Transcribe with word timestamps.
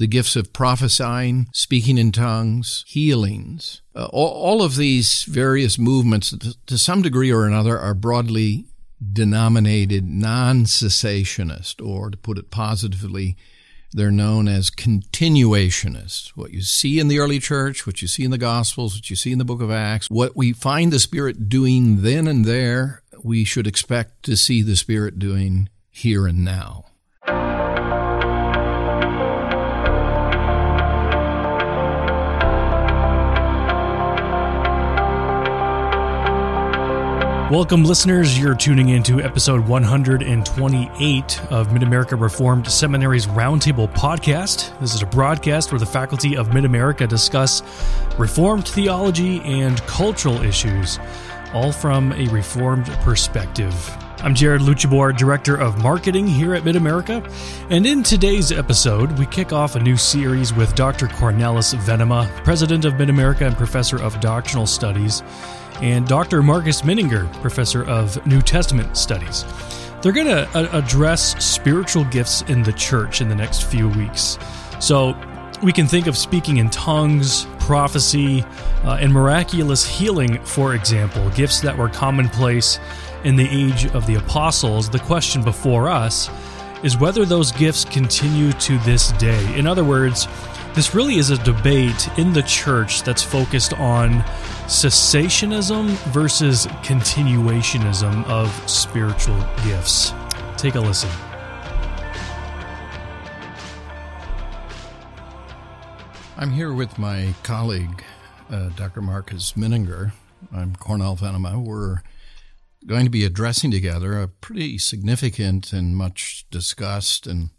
the 0.00 0.06
gifts 0.06 0.34
of 0.34 0.54
prophesying, 0.54 1.46
speaking 1.52 1.98
in 1.98 2.10
tongues, 2.10 2.84
healings. 2.86 3.82
Uh, 3.94 4.06
all, 4.06 4.30
all, 4.30 4.62
of 4.62 4.76
these 4.76 5.24
various 5.24 5.78
movements, 5.78 6.34
to 6.64 6.78
some 6.78 7.02
degree 7.02 7.30
or 7.30 7.46
another, 7.46 7.78
are 7.78 7.92
broadly 7.92 8.64
denominated 9.12 10.08
non 10.08 10.64
cessationist, 10.64 11.86
or 11.86 12.08
to 12.08 12.16
put 12.16 12.38
it 12.38 12.50
positively, 12.50 13.36
they're 13.92 14.10
known 14.10 14.48
as 14.48 14.70
continuationists. 14.70 16.28
What 16.28 16.52
you 16.52 16.62
see 16.62 16.98
in 16.98 17.08
the 17.08 17.18
early 17.18 17.38
church, 17.38 17.86
what 17.86 18.00
you 18.00 18.08
see 18.08 18.24
in 18.24 18.30
the 18.30 18.38
Gospels, 18.38 18.94
what 18.94 19.10
you 19.10 19.16
see 19.16 19.32
in 19.32 19.38
the 19.38 19.44
book 19.44 19.60
of 19.60 19.70
Acts, 19.70 20.08
what 20.08 20.34
we 20.34 20.54
find 20.54 20.90
the 20.90 20.98
Spirit 20.98 21.50
doing 21.50 22.00
then 22.00 22.26
and 22.26 22.46
there, 22.46 23.02
we 23.22 23.44
should 23.44 23.66
expect 23.66 24.22
to 24.22 24.34
see 24.34 24.62
the 24.62 24.76
Spirit 24.76 25.18
doing 25.18 25.68
here 25.90 26.26
and 26.26 26.42
now. 26.42 26.86
Welcome, 37.50 37.82
listeners. 37.82 38.38
You're 38.38 38.54
tuning 38.54 38.90
into 38.90 39.20
episode 39.20 39.66
128 39.66 41.42
of 41.50 41.72
Mid 41.72 41.82
America 41.82 42.14
Reformed 42.14 42.68
Seminary's 42.68 43.26
Roundtable 43.26 43.92
podcast. 43.92 44.78
This 44.78 44.94
is 44.94 45.02
a 45.02 45.06
broadcast 45.06 45.72
where 45.72 45.80
the 45.80 45.84
faculty 45.84 46.36
of 46.36 46.54
Mid 46.54 46.64
America 46.64 47.08
discuss 47.08 47.64
Reformed 48.16 48.68
theology 48.68 49.40
and 49.40 49.80
cultural 49.88 50.40
issues, 50.42 51.00
all 51.52 51.72
from 51.72 52.12
a 52.12 52.28
Reformed 52.28 52.86
perspective. 53.00 53.74
I'm 54.18 54.36
Jared 54.36 54.62
Luchabor, 54.62 55.16
Director 55.16 55.56
of 55.56 55.82
Marketing 55.82 56.28
here 56.28 56.54
at 56.54 56.64
Mid 56.64 56.76
America, 56.76 57.28
and 57.68 57.84
in 57.84 58.04
today's 58.04 58.52
episode, 58.52 59.18
we 59.18 59.26
kick 59.26 59.52
off 59.52 59.74
a 59.74 59.80
new 59.80 59.96
series 59.96 60.54
with 60.54 60.76
Dr. 60.76 61.08
Cornelis 61.08 61.74
Venema, 61.74 62.28
President 62.44 62.84
of 62.84 62.96
Mid 62.96 63.10
America 63.10 63.44
and 63.44 63.56
Professor 63.56 64.00
of 64.00 64.20
Doctrinal 64.20 64.68
Studies 64.68 65.24
and 65.80 66.06
Dr. 66.06 66.42
Marcus 66.42 66.82
Mininger, 66.82 67.32
professor 67.40 67.84
of 67.84 68.24
New 68.26 68.42
Testament 68.42 68.96
studies. 68.96 69.44
They're 70.02 70.12
going 70.12 70.26
to 70.26 70.48
uh, 70.56 70.68
address 70.72 71.42
spiritual 71.44 72.04
gifts 72.04 72.42
in 72.42 72.62
the 72.62 72.72
church 72.72 73.20
in 73.20 73.28
the 73.28 73.34
next 73.34 73.64
few 73.64 73.88
weeks. 73.88 74.38
So 74.80 75.16
we 75.62 75.72
can 75.72 75.86
think 75.86 76.06
of 76.06 76.16
speaking 76.16 76.56
in 76.56 76.70
tongues, 76.70 77.46
prophecy, 77.60 78.44
uh, 78.84 78.98
and 79.00 79.12
miraculous 79.12 79.86
healing, 79.86 80.42
for 80.44 80.74
example, 80.74 81.28
gifts 81.30 81.60
that 81.60 81.76
were 81.76 81.88
commonplace 81.88 82.78
in 83.24 83.36
the 83.36 83.46
age 83.48 83.86
of 83.86 84.06
the 84.06 84.14
apostles. 84.14 84.88
The 84.88 85.00
question 85.00 85.42
before 85.42 85.88
us 85.88 86.30
is 86.82 86.96
whether 86.96 87.26
those 87.26 87.52
gifts 87.52 87.84
continue 87.84 88.52
to 88.52 88.78
this 88.78 89.12
day. 89.12 89.58
In 89.58 89.66
other 89.66 89.84
words, 89.84 90.26
this 90.74 90.94
really 90.94 91.16
is 91.16 91.30
a 91.30 91.38
debate 91.44 92.08
in 92.18 92.32
the 92.32 92.42
church 92.42 93.02
that's 93.02 93.22
focused 93.22 93.72
on 93.74 94.20
cessationism 94.66 95.90
versus 96.12 96.66
continuationism 96.82 98.24
of 98.26 98.50
spiritual 98.70 99.38
gifts. 99.64 100.12
Take 100.56 100.76
a 100.76 100.80
listen. 100.80 101.10
I'm 106.36 106.52
here 106.52 106.72
with 106.72 106.98
my 106.98 107.34
colleague, 107.42 108.04
uh, 108.48 108.70
Dr. 108.70 109.02
Marcus 109.02 109.52
Mininger. 109.54 110.12
I'm 110.54 110.74
Cornel 110.76 111.16
Venema. 111.16 111.62
We're 111.62 112.02
going 112.86 113.04
to 113.04 113.10
be 113.10 113.24
addressing 113.24 113.70
together 113.70 114.18
a 114.18 114.28
pretty 114.28 114.78
significant 114.78 115.72
and 115.72 115.96
much 115.96 116.46
discussed 116.50 117.26
and 117.26 117.50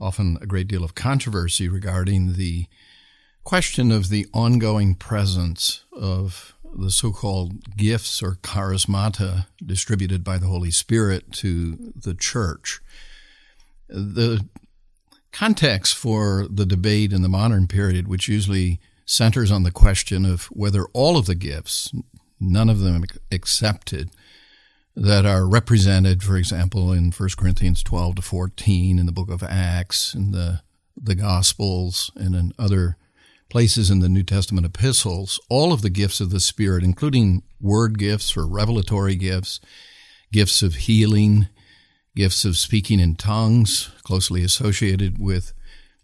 often 0.00 0.38
a 0.40 0.46
great 0.46 0.68
deal 0.68 0.84
of 0.84 0.94
controversy 0.94 1.68
regarding 1.68 2.34
the 2.34 2.66
question 3.44 3.90
of 3.90 4.08
the 4.08 4.26
ongoing 4.32 4.94
presence 4.94 5.84
of 5.92 6.54
the 6.74 6.90
so 6.90 7.10
called 7.12 7.76
gifts 7.76 8.22
or 8.22 8.34
charismata 8.42 9.46
distributed 9.64 10.22
by 10.22 10.38
the 10.38 10.46
Holy 10.46 10.70
Spirit 10.70 11.32
to 11.32 11.92
the 11.96 12.14
church. 12.14 12.80
The 13.88 14.44
context 15.32 15.96
for 15.96 16.46
the 16.50 16.66
debate 16.66 17.12
in 17.12 17.22
the 17.22 17.28
modern 17.28 17.66
period, 17.66 18.06
which 18.06 18.28
usually 18.28 18.80
centers 19.06 19.50
on 19.50 19.62
the 19.62 19.70
question 19.70 20.26
of 20.26 20.44
whether 20.46 20.84
all 20.92 21.16
of 21.16 21.26
the 21.26 21.34
gifts, 21.34 21.90
none 22.38 22.68
of 22.68 22.80
them 22.80 23.04
accepted, 23.32 24.10
that 25.00 25.24
are 25.24 25.46
represented, 25.46 26.24
for 26.24 26.36
example, 26.36 26.92
in 26.92 27.12
1 27.12 27.28
Corinthians 27.38 27.84
12 27.84 28.16
to 28.16 28.22
14, 28.22 28.98
in 28.98 29.06
the 29.06 29.12
book 29.12 29.30
of 29.30 29.44
Acts, 29.44 30.12
in 30.12 30.32
the, 30.32 30.62
the 31.00 31.14
Gospels, 31.14 32.10
and 32.16 32.34
in 32.34 32.52
other 32.58 32.96
places 33.48 33.92
in 33.92 34.00
the 34.00 34.08
New 34.08 34.24
Testament 34.24 34.66
epistles, 34.66 35.40
all 35.48 35.72
of 35.72 35.82
the 35.82 35.88
gifts 35.88 36.20
of 36.20 36.30
the 36.30 36.40
Spirit, 36.40 36.82
including 36.82 37.44
word 37.60 37.96
gifts 37.96 38.36
or 38.36 38.44
revelatory 38.44 39.14
gifts, 39.14 39.60
gifts 40.32 40.62
of 40.62 40.74
healing, 40.74 41.46
gifts 42.16 42.44
of 42.44 42.56
speaking 42.56 42.98
in 42.98 43.14
tongues, 43.14 43.92
closely 44.02 44.42
associated 44.42 45.16
with 45.20 45.52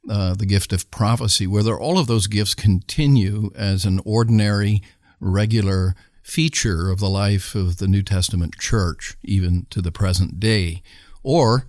uh, 0.09 0.35
the 0.35 0.47
gift 0.47 0.73
of 0.73 0.89
prophecy, 0.93 1.49
whether 1.49 1.77
all 1.77 1.99
of 1.99 2.07
those 2.07 2.29
gifts 2.29 2.55
continue 2.55 3.51
as 3.57 3.85
an 3.85 4.01
ordinary, 4.05 4.83
regular 5.19 5.97
feature 6.25 6.91
of 6.91 6.99
the 6.99 7.09
life 7.09 7.55
of 7.55 7.77
the 7.77 7.87
New 7.87 8.03
Testament 8.03 8.59
church, 8.59 9.17
even 9.23 9.67
to 9.71 9.81
the 9.81 9.93
present 9.93 10.41
day, 10.41 10.83
or 11.23 11.67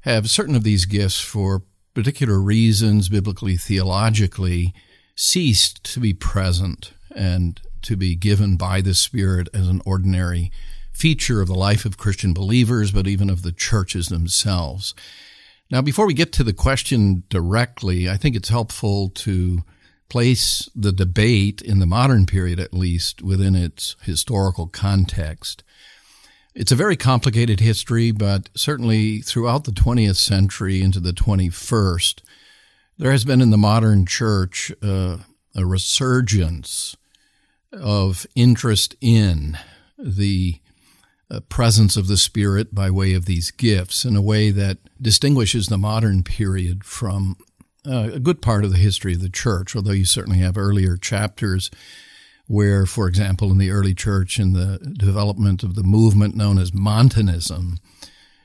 have 0.00 0.30
certain 0.30 0.56
of 0.56 0.64
these 0.64 0.86
gifts 0.86 1.20
for 1.20 1.62
particular 1.94 2.40
reasons, 2.40 3.08
biblically, 3.08 3.56
theologically, 3.56 4.72
ceased 5.14 5.84
to 5.84 6.00
be 6.00 6.14
present 6.14 6.92
and 7.14 7.60
to 7.82 7.94
be 7.94 8.14
given 8.16 8.56
by 8.56 8.80
the 8.80 8.94
Spirit 8.94 9.48
as 9.52 9.68
an 9.68 9.82
ordinary 9.84 10.50
feature 10.92 11.40
of 11.40 11.48
the 11.48 11.54
life 11.54 11.84
of 11.84 11.98
Christian 11.98 12.32
believers, 12.32 12.92
but 12.92 13.06
even 13.06 13.28
of 13.28 13.42
the 13.42 13.52
churches 13.52 14.08
themselves. 14.08 14.94
Now, 15.70 15.82
before 15.82 16.06
we 16.06 16.14
get 16.14 16.32
to 16.32 16.44
the 16.44 16.52
question 16.52 17.22
directly, 17.28 18.08
I 18.08 18.16
think 18.16 18.34
it's 18.34 18.48
helpful 18.48 19.10
to 19.10 19.62
place 20.10 20.68
the 20.74 20.92
debate 20.92 21.62
in 21.62 21.78
the 21.78 21.86
modern 21.86 22.26
period, 22.26 22.60
at 22.60 22.74
least, 22.74 23.22
within 23.22 23.54
its 23.54 23.96
historical 24.02 24.66
context. 24.66 25.62
It's 26.54 26.72
a 26.72 26.76
very 26.76 26.96
complicated 26.96 27.60
history, 27.60 28.10
but 28.10 28.50
certainly 28.54 29.20
throughout 29.20 29.64
the 29.64 29.70
20th 29.70 30.16
century 30.16 30.82
into 30.82 31.00
the 31.00 31.12
21st, 31.12 32.22
there 32.98 33.12
has 33.12 33.24
been 33.24 33.40
in 33.40 33.50
the 33.50 33.56
modern 33.56 34.04
church 34.04 34.72
uh, 34.82 35.18
a 35.54 35.64
resurgence 35.64 36.96
of 37.72 38.26
interest 38.34 38.96
in 39.00 39.56
the 39.96 40.60
uh, 41.30 41.40
presence 41.48 41.96
of 41.96 42.08
the 42.08 42.16
Spirit 42.16 42.74
by 42.74 42.90
way 42.90 43.14
of 43.14 43.26
these 43.26 43.50
gifts 43.50 44.04
in 44.04 44.16
a 44.16 44.22
way 44.22 44.50
that 44.50 44.78
distinguishes 45.00 45.68
the 45.68 45.78
modern 45.78 46.22
period 46.24 46.84
from 46.84 47.36
uh, 47.86 48.10
a 48.12 48.20
good 48.20 48.42
part 48.42 48.64
of 48.64 48.70
the 48.70 48.78
history 48.78 49.14
of 49.14 49.20
the 49.20 49.30
church, 49.30 49.74
although 49.74 49.92
you 49.92 50.04
certainly 50.04 50.38
have 50.38 50.58
earlier 50.58 50.96
chapters 50.96 51.70
where, 52.50 52.84
for 52.84 53.06
example, 53.06 53.52
in 53.52 53.58
the 53.58 53.70
early 53.70 53.94
church, 53.94 54.40
in 54.40 54.54
the 54.54 54.78
development 54.98 55.62
of 55.62 55.76
the 55.76 55.84
movement 55.84 56.34
known 56.34 56.58
as 56.58 56.74
Montanism, 56.74 57.78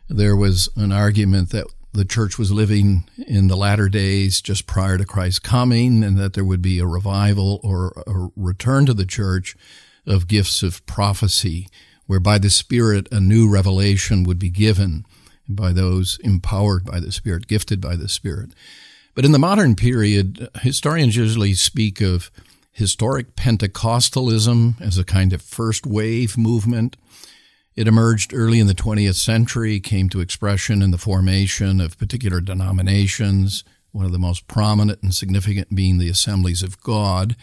there 0.08 0.36
was 0.36 0.70
an 0.76 0.92
argument 0.92 1.50
that 1.50 1.66
the 1.92 2.06
church 2.06 2.38
was 2.38 2.52
living 2.52 3.10
in 3.26 3.48
the 3.48 3.58
latter 3.58 3.90
days 3.90 4.42
just 4.42 4.68
prior 4.68 5.00
to 5.00 5.06
Christ's 5.06 5.40
coming, 5.40 6.04
and 6.04 6.20
that 6.20 6.34
there 6.34 6.46
would 6.46 6.62
be 6.62 6.78
a 6.78 6.86
revival 6.86 7.60
or 7.64 8.04
a 8.06 8.30
return 8.36 8.86
to 8.86 8.94
the 8.94 9.08
church 9.08 9.58
of 10.06 10.28
gifts 10.28 10.62
of 10.62 10.86
prophecy, 10.86 11.68
whereby 12.06 12.38
the 12.38 12.52
Spirit 12.52 13.08
a 13.12 13.20
new 13.20 13.50
revelation 13.50 14.24
would 14.24 14.38
be 14.38 14.52
given 14.52 15.04
by 15.50 15.72
those 15.72 16.20
empowered 16.24 16.86
by 16.86 17.00
the 17.00 17.12
Spirit, 17.12 17.48
gifted 17.48 17.82
by 17.82 17.96
the 17.96 18.08
Spirit. 18.08 18.52
But 19.16 19.24
in 19.24 19.32
the 19.32 19.40
modern 19.40 19.76
period, 19.76 20.50
historians 20.62 21.16
usually 21.16 21.54
speak 21.54 22.02
of 22.02 22.30
historic 22.74 23.38
Pentecostalism 23.38 24.80
as 24.82 24.98
a 24.98 25.06
kind 25.06 25.32
of 25.32 25.42
first 25.42 25.88
wave 25.88 26.38
movement. 26.38 26.98
It 27.78 27.88
emerged 27.88 28.34
early 28.34 28.60
in 28.60 28.68
the 28.68 28.74
20th 28.74 29.16
century, 29.16 29.80
came 29.80 30.10
to 30.10 30.20
expression 30.20 30.82
in 30.82 30.92
the 30.92 30.98
formation 30.98 31.80
of 31.80 31.98
particular 31.98 32.42
denominations, 32.42 33.64
one 33.94 34.06
of 34.06 34.12
the 34.12 34.20
most 34.20 34.48
prominent 34.48 35.02
and 35.02 35.14
significant 35.14 35.74
being 35.74 35.98
the 35.98 36.10
Assemblies 36.10 36.62
of 36.62 36.82
God. 36.82 37.38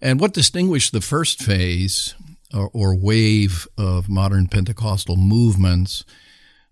And 0.00 0.18
what 0.18 0.32
distinguished 0.32 0.92
the 0.92 1.02
first 1.02 1.42
phase 1.42 2.14
or, 2.54 2.96
wave 2.96 3.68
of 3.76 4.08
modern 4.08 4.48
Pentecostal 4.48 5.16
movements 5.16 6.04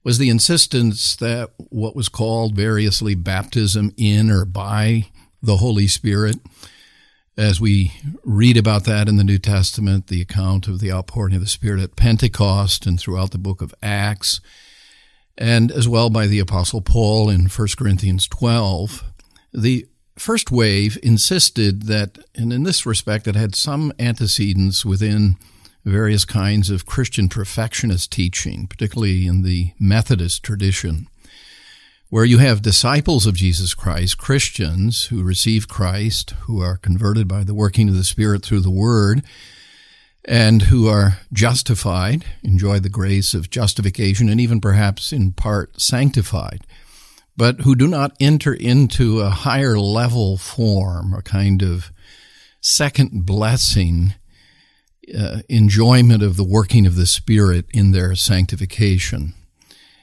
was 0.09 0.17
the 0.17 0.31
insistence 0.31 1.17
that 1.17 1.51
what 1.69 1.95
was 1.95 2.09
called 2.09 2.57
variously 2.57 3.15
baptism 3.15 3.93
in 3.99 4.31
or 4.31 4.47
by 4.47 5.05
the 5.43 5.59
Holy 5.59 5.87
Spirit. 5.87 6.37
As 7.37 7.61
we 7.61 7.93
read 8.25 8.57
about 8.57 8.85
that 8.85 9.07
in 9.07 9.17
the 9.17 9.23
New 9.23 9.37
Testament, 9.37 10.07
the 10.07 10.23
account 10.23 10.67
of 10.67 10.81
the 10.81 10.91
outpouring 10.91 11.35
of 11.35 11.43
the 11.43 11.47
Spirit 11.47 11.83
at 11.83 11.95
Pentecost 11.95 12.87
and 12.87 12.99
throughout 12.99 13.33
the 13.33 13.39
book 13.39 13.61
of 13.61 13.75
Acts, 13.83 14.41
and 15.37 15.71
as 15.71 15.87
well 15.87 16.09
by 16.09 16.27
the 16.27 16.39
Apostle 16.39 16.81
Paul 16.81 17.29
in 17.29 17.45
1 17.45 17.69
Corinthians 17.77 18.27
12, 18.29 19.05
The 19.53 19.89
first 20.17 20.51
wave 20.51 20.99
insisted 21.03 21.83
that, 21.83 22.17
and 22.35 22.51
in 22.51 22.63
this 22.63 22.87
respect, 22.87 23.27
it 23.27 23.37
had 23.37 23.55
some 23.55 23.93
antecedents 23.99 24.87
within 24.87 25.37
various 25.89 26.25
kinds 26.25 26.71
of 26.71 26.87
Christian 26.87 27.29
perfectionist 27.29 28.13
teaching, 28.13 28.67
particularly 28.67 29.27
in 29.27 29.43
the 29.43 29.73
Methodist 29.79 30.43
tradition, 30.43 31.09
where 32.11 32.25
you 32.25 32.39
have 32.39 32.63
disciples 32.63 33.27
of 33.27 33.35
Jesus 33.35 33.75
Christ, 33.75 34.19
Christians 34.19 35.07
who 35.07 35.23
receive 35.23 35.69
Christ, 35.69 36.31
who 36.43 36.61
are 36.61 36.77
converted 36.77 37.29
by 37.29 37.45
the 37.45 37.55
working 37.55 37.89
of 37.89 37.95
the 37.95 38.05
Spirit 38.05 38.45
through 38.45 38.61
the 38.61 38.71
Word, 38.71 39.23
and 40.25 40.63
who 40.63 40.89
are 40.89 41.19
justified, 41.33 42.25
enjoy 42.43 42.79
the 42.79 42.89
grace 42.89 43.35
of 43.35 43.51
justification, 43.51 44.29
and 44.29 44.41
even 44.41 44.61
perhaps 44.61 45.13
in 45.13 45.33
part 45.33 45.81
sanctified 45.81 46.67
but 47.39 47.61
who 47.61 47.77
do 47.77 47.87
not 47.87 48.17
enter 48.19 48.53
into 48.53 49.21
a 49.21 49.31
higher 49.31 49.79
level 49.79 50.37
form, 50.37 51.15
a 51.15 51.23
kind 51.23 51.63
of 51.63 51.93
second 52.61 53.25
blessing, 53.25 54.13
uh, 55.17 55.39
enjoyment 55.49 56.23
of 56.23 56.37
the 56.37 56.45
working 56.45 56.87
of 56.87 56.97
the 56.97 57.07
Spirit 57.07 57.67
in 57.73 57.93
their 57.93 58.15
sanctification. 58.15 59.35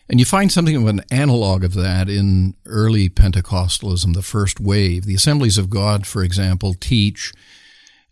And 0.07 0.19
you 0.19 0.25
find 0.25 0.52
something 0.52 0.75
of 0.75 0.88
an 0.88 1.02
analog 1.10 1.63
of 1.63 1.74
that 1.74 2.10
in 2.10 2.56
early 2.66 3.10
Pentecostalism, 3.10 4.13
the 4.13 4.22
first 4.22 4.60
wave. 4.60 5.06
The 5.06 5.16
Assemblies 5.16 5.57
of 5.57 5.69
God, 5.69 6.06
for 6.06 6.24
example, 6.24 6.75
teach 6.75 7.34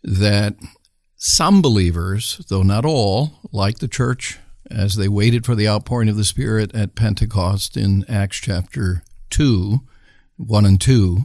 that 0.02 0.56
some 1.16 1.62
believers, 1.62 2.44
though 2.48 2.62
not 2.62 2.84
all, 2.84 3.38
like 3.52 3.78
the 3.78 3.88
church 3.88 4.38
as 4.70 4.96
they 4.96 5.08
waited 5.08 5.46
for 5.46 5.54
the 5.54 5.68
outpouring 5.68 6.08
of 6.08 6.16
the 6.16 6.24
Spirit 6.24 6.74
at 6.74 6.94
Pentecost 6.94 7.76
in 7.76 8.04
Acts 8.08 8.38
chapter 8.38 9.04
2, 9.30 9.80
1 10.36 10.66
and 10.66 10.80
2, 10.80 11.18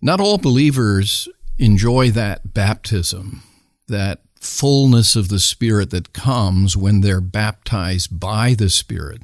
not 0.00 0.20
all 0.20 0.38
believers 0.38 1.28
enjoy 1.58 2.10
that 2.10 2.52
baptism, 2.52 3.42
that 3.86 4.20
fullness 4.42 5.14
of 5.14 5.28
the 5.28 5.38
Spirit 5.38 5.90
that 5.90 6.12
comes 6.12 6.76
when 6.76 7.00
they're 7.00 7.20
baptized 7.20 8.18
by 8.18 8.54
the 8.54 8.68
Spirit. 8.68 9.22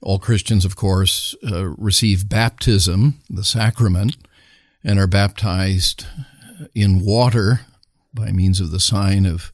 All 0.00 0.18
Christians, 0.18 0.64
of 0.64 0.76
course, 0.76 1.34
uh, 1.50 1.66
receive 1.70 2.28
baptism, 2.28 3.20
the 3.28 3.42
sacrament, 3.42 4.16
and 4.84 5.00
are 5.00 5.08
baptized 5.08 6.06
in 6.74 7.04
water 7.04 7.62
by 8.14 8.30
means 8.30 8.60
of 8.60 8.70
the 8.70 8.80
sign 8.80 9.26
of 9.26 9.52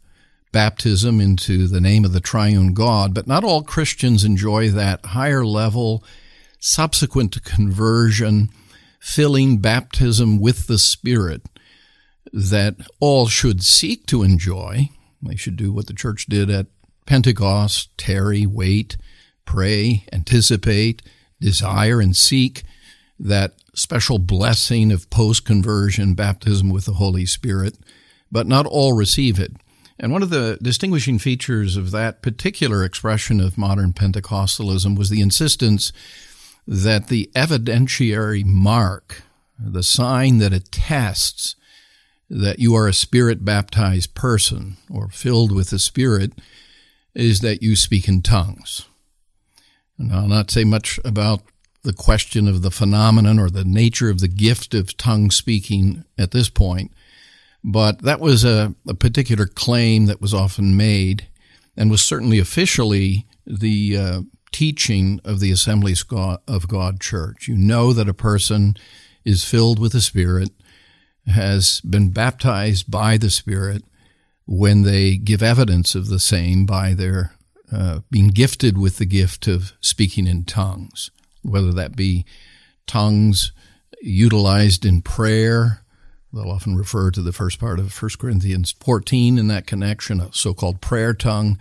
baptism 0.52 1.18
into 1.18 1.66
the 1.66 1.80
name 1.80 2.04
of 2.04 2.12
the 2.12 2.20
triune 2.20 2.74
God. 2.74 3.14
But 3.14 3.26
not 3.26 3.44
all 3.44 3.62
Christians 3.62 4.22
enjoy 4.22 4.68
that 4.68 5.06
higher 5.06 5.46
level 5.46 6.04
subsequent 6.60 7.32
to 7.32 7.40
conversion, 7.40 8.50
filling 9.00 9.58
baptism 9.58 10.38
with 10.38 10.66
the 10.66 10.78
Spirit 10.78 11.42
that 12.32 12.76
all 13.00 13.26
should 13.26 13.62
seek 13.62 14.06
to 14.06 14.22
enjoy. 14.22 14.88
They 15.22 15.36
should 15.36 15.56
do 15.56 15.72
what 15.72 15.86
the 15.86 15.94
church 15.94 16.26
did 16.26 16.50
at 16.50 16.66
Pentecost 17.06 17.96
tarry, 17.98 18.46
wait, 18.46 18.96
pray, 19.44 20.04
anticipate, 20.12 21.02
desire, 21.40 22.00
and 22.00 22.16
seek 22.16 22.62
that 23.18 23.54
special 23.74 24.18
blessing 24.18 24.90
of 24.90 25.10
post 25.10 25.44
conversion 25.44 26.14
baptism 26.14 26.70
with 26.70 26.84
the 26.86 26.94
Holy 26.94 27.26
Spirit, 27.26 27.78
but 28.30 28.46
not 28.46 28.66
all 28.66 28.92
receive 28.94 29.38
it. 29.38 29.52
And 29.98 30.12
one 30.12 30.22
of 30.22 30.30
the 30.30 30.58
distinguishing 30.60 31.18
features 31.18 31.76
of 31.76 31.90
that 31.90 32.22
particular 32.22 32.84
expression 32.84 33.40
of 33.40 33.58
modern 33.58 33.92
Pentecostalism 33.92 34.96
was 34.96 35.10
the 35.10 35.20
insistence 35.20 35.92
that 36.66 37.08
the 37.08 37.30
evidentiary 37.34 38.44
mark, 38.44 39.22
the 39.58 39.82
sign 39.82 40.38
that 40.38 40.52
attests 40.52 41.56
that 42.32 42.58
you 42.58 42.74
are 42.74 42.88
a 42.88 42.94
spirit 42.94 43.44
baptized 43.44 44.14
person 44.14 44.78
or 44.90 45.08
filled 45.08 45.52
with 45.52 45.68
the 45.68 45.78
Spirit, 45.78 46.32
is 47.14 47.40
that 47.40 47.62
you 47.62 47.76
speak 47.76 48.08
in 48.08 48.22
tongues. 48.22 48.86
And 49.98 50.10
I'll 50.10 50.28
not 50.28 50.50
say 50.50 50.64
much 50.64 50.98
about 51.04 51.42
the 51.84 51.92
question 51.92 52.48
of 52.48 52.62
the 52.62 52.70
phenomenon 52.70 53.38
or 53.38 53.50
the 53.50 53.64
nature 53.64 54.08
of 54.08 54.20
the 54.20 54.28
gift 54.28 54.72
of 54.72 54.96
tongue 54.96 55.30
speaking 55.30 56.04
at 56.16 56.30
this 56.30 56.48
point, 56.48 56.90
but 57.62 58.00
that 58.00 58.18
was 58.18 58.44
a, 58.44 58.74
a 58.88 58.94
particular 58.94 59.46
claim 59.46 60.06
that 60.06 60.22
was 60.22 60.32
often 60.32 60.74
made 60.74 61.28
and 61.76 61.90
was 61.90 62.02
certainly 62.02 62.38
officially 62.38 63.26
the 63.46 63.96
uh, 63.96 64.22
teaching 64.52 65.20
of 65.22 65.40
the 65.40 65.50
Assemblies 65.50 66.02
of 66.10 66.66
God 66.66 66.98
Church. 66.98 67.46
You 67.46 67.56
know 67.56 67.92
that 67.92 68.08
a 68.08 68.14
person 68.14 68.74
is 69.22 69.44
filled 69.44 69.78
with 69.78 69.92
the 69.92 70.00
Spirit, 70.00 70.50
has 71.26 71.80
been 71.82 72.10
baptized 72.10 72.90
by 72.90 73.16
the 73.16 73.30
Spirit 73.30 73.84
when 74.46 74.82
they 74.82 75.16
give 75.16 75.42
evidence 75.42 75.94
of 75.94 76.08
the 76.08 76.18
same 76.18 76.66
by 76.66 76.94
their 76.94 77.32
uh, 77.72 78.00
being 78.10 78.28
gifted 78.28 78.76
with 78.76 78.98
the 78.98 79.06
gift 79.06 79.46
of 79.46 79.72
speaking 79.80 80.26
in 80.26 80.44
tongues, 80.44 81.10
whether 81.42 81.72
that 81.72 81.96
be 81.96 82.24
tongues 82.86 83.52
utilized 84.02 84.84
in 84.84 85.00
prayer. 85.00 85.82
They'll 86.32 86.50
often 86.50 86.76
refer 86.76 87.10
to 87.12 87.22
the 87.22 87.32
first 87.32 87.58
part 87.58 87.78
of 87.78 88.02
1 88.02 88.10
Corinthians 88.18 88.72
14 88.80 89.38
in 89.38 89.48
that 89.48 89.66
connection, 89.66 90.20
a 90.20 90.32
so 90.32 90.52
called 90.52 90.80
prayer 90.80 91.14
tongue, 91.14 91.58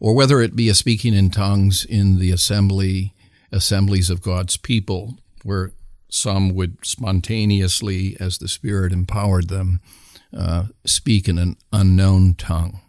or 0.00 0.14
whether 0.14 0.40
it 0.40 0.56
be 0.56 0.68
a 0.68 0.74
speaking 0.74 1.14
in 1.14 1.30
tongues 1.30 1.84
in 1.84 2.18
the 2.18 2.32
assembly, 2.32 3.14
assemblies 3.52 4.10
of 4.10 4.22
God's 4.22 4.56
people, 4.56 5.18
where 5.44 5.72
some 6.12 6.54
would 6.54 6.76
spontaneously, 6.84 8.16
as 8.20 8.38
the 8.38 8.48
Spirit 8.48 8.92
empowered 8.92 9.48
them, 9.48 9.80
uh, 10.36 10.66
speak 10.84 11.28
in 11.28 11.38
an 11.38 11.56
unknown 11.72 12.34
tongue. 12.34 12.80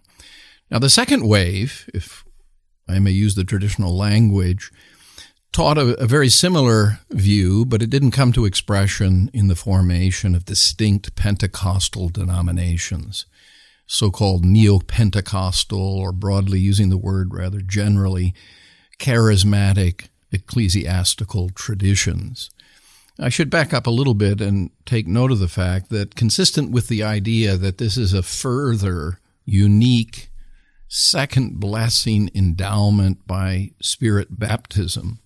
Now, 0.70 0.80
the 0.80 0.90
second 0.90 1.28
wave, 1.28 1.90
if 1.94 2.24
I 2.88 3.00
may 3.00 3.12
use 3.12 3.36
the 3.36 3.44
traditional 3.44 3.96
language, 3.96 4.72
taught 5.52 5.78
a, 5.78 5.96
a, 6.02 6.08
very 6.08 6.30
similar 6.30 7.00
view, 7.12 7.64
but 7.66 7.82
it 7.84 7.90
didn't 7.90 8.12
come 8.12 8.34
to 8.34 8.46
expression 8.46 9.30
in 9.34 9.48
the 9.48 9.56
formation 9.56 10.36
of 10.36 10.46
distinct 10.46 11.16
Pentecostal 11.16 12.10
denominations 12.10 13.26
so 13.86 14.10
called 14.10 14.46
neo 14.46 14.80
Pentecostal, 14.80 16.00
or 16.00 16.12
broadly 16.12 16.60
using 16.60 16.90
the 16.90 16.98
word 16.98 17.34
rather 17.34 17.62
generally, 17.62 18.34
charismatic 19.00 20.08
ecclesiastical 20.32 21.50
traditions. 21.50 22.50
I 23.20 23.30
should 23.30 23.50
back 23.50 23.74
up 23.74 23.86
a 23.86 23.92
little 23.92 24.16
bit 24.16 24.42
and 24.42 24.72
take 24.86 25.08
note 25.08 25.32
of 25.32 25.40
the 25.40 25.48
fact 25.48 25.90
that, 25.90 26.16
consistent 26.16 26.72
with 26.72 26.88
the 26.88 27.04
idea 27.04 27.58
that 27.58 27.78
this 27.78 27.96
is 27.98 28.14
a 28.14 28.24
further 28.24 29.20
unique 29.46 30.30
second 30.88 31.60
blessing 31.60 32.30
endowment 32.34 33.28
by 33.28 33.72
Spirit 33.82 34.40
baptism, 34.40 35.20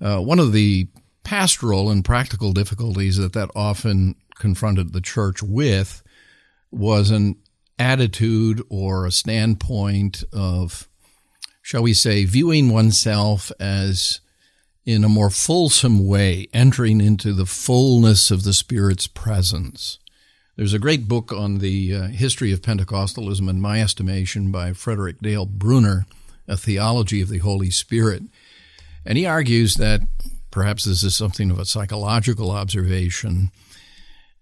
uh, 0.00 0.20
one 0.20 0.38
of 0.38 0.52
the 0.52 0.88
pastoral 1.24 1.90
and 1.90 2.04
practical 2.04 2.52
difficulties 2.52 3.16
that 3.16 3.32
that 3.32 3.50
often 3.54 4.14
confronted 4.38 4.92
the 4.92 5.00
church 5.00 5.42
with 5.42 6.02
was 6.70 7.10
an 7.10 7.36
attitude 7.78 8.62
or 8.68 9.06
a 9.06 9.12
standpoint 9.12 10.24
of, 10.32 10.88
shall 11.62 11.82
we 11.82 11.94
say, 11.94 12.24
viewing 12.24 12.70
oneself 12.70 13.50
as 13.60 14.20
in 14.84 15.04
a 15.04 15.08
more 15.08 15.30
fulsome 15.30 16.06
way, 16.06 16.48
entering 16.52 17.00
into 17.00 17.32
the 17.32 17.46
fullness 17.46 18.30
of 18.30 18.42
the 18.42 18.52
Spirit's 18.52 19.06
presence. 19.06 19.98
There's 20.56 20.74
a 20.74 20.78
great 20.78 21.08
book 21.08 21.32
on 21.32 21.58
the 21.58 21.94
uh, 21.94 22.06
history 22.08 22.52
of 22.52 22.62
Pentecostalism, 22.62 23.48
in 23.48 23.60
my 23.60 23.80
estimation, 23.80 24.52
by 24.52 24.72
Frederick 24.72 25.20
Dale 25.20 25.46
Bruner, 25.46 26.06
A 26.46 26.56
Theology 26.56 27.20
of 27.20 27.28
the 27.28 27.38
Holy 27.38 27.70
Spirit. 27.70 28.22
And 29.04 29.18
he 29.18 29.26
argues 29.26 29.74
that 29.76 30.02
perhaps 30.50 30.84
this 30.84 31.02
is 31.02 31.16
something 31.16 31.50
of 31.50 31.58
a 31.58 31.64
psychological 31.64 32.50
observation. 32.52 33.50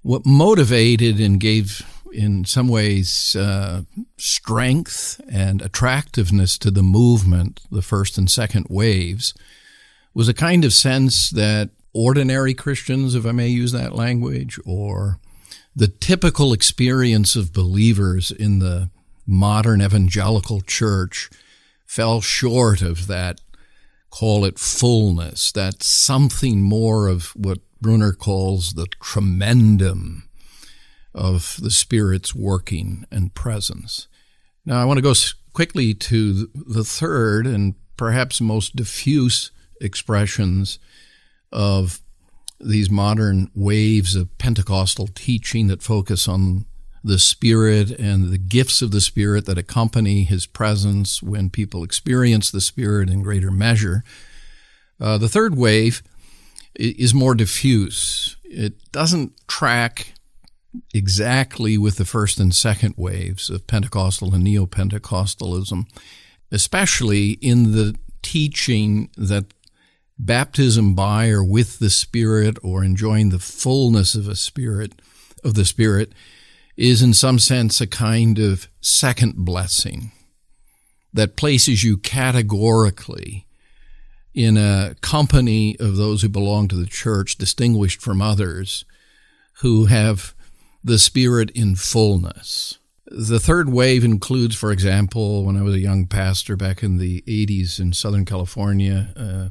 What 0.02 0.26
motivated 0.26 1.18
and 1.18 1.40
gave 1.40 1.82
in 2.12 2.44
some 2.44 2.68
ways 2.68 3.34
uh, 3.34 3.82
strength 4.18 5.20
and 5.30 5.62
attractiveness 5.62 6.58
to 6.58 6.70
the 6.70 6.82
movement, 6.82 7.60
the 7.70 7.80
first 7.80 8.18
and 8.18 8.30
second 8.30 8.66
waves, 8.68 9.32
was 10.14 10.28
a 10.28 10.34
kind 10.34 10.64
of 10.64 10.72
sense 10.72 11.30
that 11.30 11.70
ordinary 11.92 12.54
Christians, 12.54 13.14
if 13.14 13.26
I 13.26 13.32
may 13.32 13.48
use 13.48 13.72
that 13.72 13.94
language, 13.94 14.58
or 14.64 15.18
the 15.74 15.88
typical 15.88 16.52
experience 16.52 17.36
of 17.36 17.52
believers 17.52 18.30
in 18.30 18.58
the 18.58 18.90
modern 19.26 19.80
evangelical 19.80 20.60
church 20.60 21.30
fell 21.86 22.20
short 22.20 22.82
of 22.82 23.06
that, 23.06 23.40
call 24.10 24.44
it 24.44 24.58
fullness, 24.58 25.52
that 25.52 25.82
something 25.82 26.62
more 26.62 27.08
of 27.08 27.26
what 27.36 27.58
Bruner 27.80 28.12
calls 28.12 28.72
the 28.72 28.86
tremendum 29.00 30.28
of 31.14 31.58
the 31.60 31.70
Spirit's 31.70 32.34
working 32.34 33.04
and 33.10 33.34
presence. 33.34 34.08
Now, 34.64 34.80
I 34.80 34.84
want 34.84 34.98
to 34.98 35.02
go 35.02 35.14
quickly 35.52 35.92
to 35.94 36.48
the 36.54 36.84
third 36.84 37.46
and 37.46 37.74
perhaps 37.96 38.40
most 38.40 38.76
diffuse 38.76 39.50
expressions 39.82 40.78
of 41.50 42.00
these 42.60 42.90
modern 42.90 43.50
waves 43.54 44.14
of 44.14 44.36
Pentecostal 44.38 45.08
teaching 45.08 45.66
that 45.66 45.82
focus 45.82 46.28
on 46.28 46.64
the 47.04 47.18
Spirit 47.18 47.90
and 47.90 48.30
the 48.30 48.38
gifts 48.38 48.80
of 48.80 48.92
the 48.92 49.00
Spirit 49.00 49.46
that 49.46 49.58
accompany 49.58 50.22
His 50.22 50.46
presence 50.46 51.22
when 51.22 51.50
people 51.50 51.82
experience 51.82 52.50
the 52.50 52.60
Spirit 52.60 53.10
in 53.10 53.22
greater 53.22 53.50
measure. 53.50 54.04
Uh, 55.00 55.18
the 55.18 55.28
third 55.28 55.56
wave 55.56 56.02
is 56.76 57.12
more 57.12 57.34
diffuse. 57.34 58.36
It 58.44 58.92
doesn't 58.92 59.32
track 59.48 60.14
exactly 60.94 61.76
with 61.76 61.96
the 61.96 62.04
first 62.04 62.38
and 62.38 62.54
second 62.54 62.94
waves 62.96 63.50
of 63.50 63.66
Pentecostal 63.66 64.34
and 64.34 64.44
Neo 64.44 64.66
Pentecostalism, 64.66 65.84
especially 66.50 67.32
in 67.32 67.72
the 67.72 67.96
teaching 68.22 69.10
that 69.16 69.52
baptism 70.18 70.94
by 70.94 71.28
or 71.28 71.42
with 71.42 71.78
the 71.78 71.90
Spirit 71.90 72.58
or 72.62 72.84
enjoying 72.84 73.30
the 73.30 73.38
fullness 73.38 74.14
of 74.14 74.28
a 74.28 74.36
Spirit, 74.36 75.00
of 75.44 75.54
the 75.54 75.64
Spirit, 75.64 76.12
is 76.76 77.02
in 77.02 77.12
some 77.14 77.38
sense 77.38 77.80
a 77.80 77.86
kind 77.86 78.38
of 78.38 78.68
second 78.80 79.34
blessing 79.36 80.12
that 81.12 81.36
places 81.36 81.84
you 81.84 81.96
categorically 81.96 83.46
in 84.34 84.56
a 84.56 84.94
company 85.02 85.76
of 85.78 85.96
those 85.96 86.22
who 86.22 86.28
belong 86.28 86.68
to 86.68 86.76
the 86.76 86.86
church, 86.86 87.36
distinguished 87.36 88.00
from 88.00 88.22
others, 88.22 88.84
who 89.60 89.86
have 89.86 90.34
the 90.82 90.98
Spirit 90.98 91.50
in 91.50 91.76
fullness. 91.76 92.78
The 93.06 93.38
third 93.38 93.68
wave 93.68 94.04
includes, 94.04 94.56
for 94.56 94.72
example, 94.72 95.44
when 95.44 95.56
I 95.56 95.62
was 95.62 95.74
a 95.74 95.80
young 95.80 96.06
pastor 96.06 96.56
back 96.56 96.82
in 96.82 96.96
the 96.96 97.22
80s 97.22 97.78
in 97.78 97.92
Southern 97.92 98.24
California, 98.24 99.12
uh, 99.14 99.48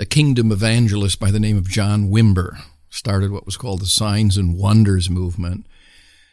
a 0.00 0.06
kingdom 0.06 0.50
evangelist 0.50 1.20
by 1.20 1.30
the 1.30 1.38
name 1.38 1.58
of 1.58 1.68
John 1.68 2.08
Wimber 2.08 2.58
started 2.88 3.30
what 3.30 3.44
was 3.44 3.58
called 3.58 3.82
the 3.82 3.86
Signs 3.86 4.38
and 4.38 4.56
Wonders 4.56 5.10
movement. 5.10 5.66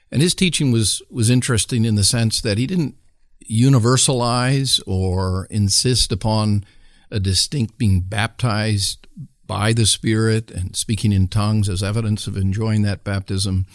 And 0.09 0.21
his 0.21 0.33
teaching 0.33 0.71
was, 0.71 1.01
was 1.11 1.29
interesting 1.29 1.83
in 1.83 1.95
the 1.95 2.05
sense 2.05 2.39
that 2.39 2.57
he 2.57 2.65
didn't 2.65 2.95
universalize 3.51 4.81
or 4.87 5.47
insist 5.49 6.13
upon 6.13 6.63
a 7.11 7.19
distinct 7.19 7.77
being 7.77 7.99
baptized 7.99 9.05
by 9.45 9.73
the 9.73 9.85
Spirit 9.85 10.49
and 10.49 10.77
speaking 10.77 11.11
in 11.11 11.27
tongues 11.27 11.67
as 11.67 11.83
evidence 11.83 12.25
of 12.25 12.37
enjoying 12.37 12.83
that 12.83 13.03
baptism. 13.03 13.65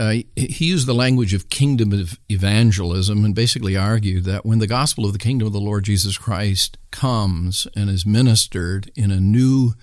Uh, 0.00 0.22
he 0.34 0.64
used 0.64 0.86
the 0.86 0.94
language 0.94 1.34
of 1.34 1.50
kingdom 1.50 1.92
of 1.92 2.18
evangelism 2.30 3.22
and 3.22 3.34
basically 3.34 3.76
argued 3.76 4.24
that 4.24 4.46
when 4.46 4.58
the 4.58 4.66
gospel 4.66 5.04
of 5.04 5.12
the 5.12 5.18
kingdom 5.18 5.46
of 5.46 5.52
the 5.52 5.60
Lord 5.60 5.84
Jesus 5.84 6.16
Christ 6.16 6.78
comes 6.90 7.66
and 7.76 7.90
is 7.90 8.06
ministered 8.06 8.90
in 8.96 9.10
a 9.10 9.20
new 9.20 9.74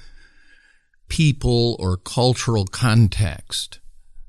people 1.07 1.75
or 1.77 1.97
cultural 1.97 2.65
context, 2.65 3.79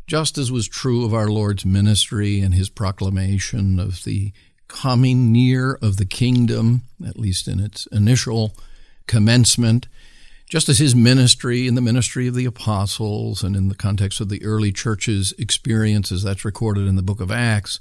just 0.07 0.37
as 0.37 0.52
was 0.52 0.68
true 0.68 1.07
of 1.07 1.14
our 1.14 1.28
Lord's 1.28 1.64
ministry 1.64 2.38
and 2.40 2.52
his 2.52 2.68
proclamation 2.68 3.80
of 3.80 4.04
the 4.04 4.35
coming 4.68 5.33
near 5.33 5.78
of 5.80 5.97
the 5.97 6.04
kingdom, 6.04 6.83
at 7.07 7.18
least 7.18 7.49
in 7.49 7.61
its 7.61 7.87
initial 7.87 8.52
commencement, 9.07 9.88
just 10.48 10.68
as 10.68 10.78
his 10.78 10.94
ministry 10.94 11.66
in 11.66 11.74
the 11.74 11.80
ministry 11.80 12.26
of 12.26 12.34
the 12.34 12.46
apostles 12.46 13.42
and 13.42 13.54
in 13.54 13.68
the 13.68 13.74
context 13.74 14.20
of 14.20 14.30
the 14.30 14.42
early 14.44 14.72
church's 14.72 15.32
experiences, 15.38 16.22
that's 16.22 16.44
recorded 16.44 16.88
in 16.88 16.96
the 16.96 17.02
book 17.02 17.20
of 17.20 17.30
Acts, 17.30 17.78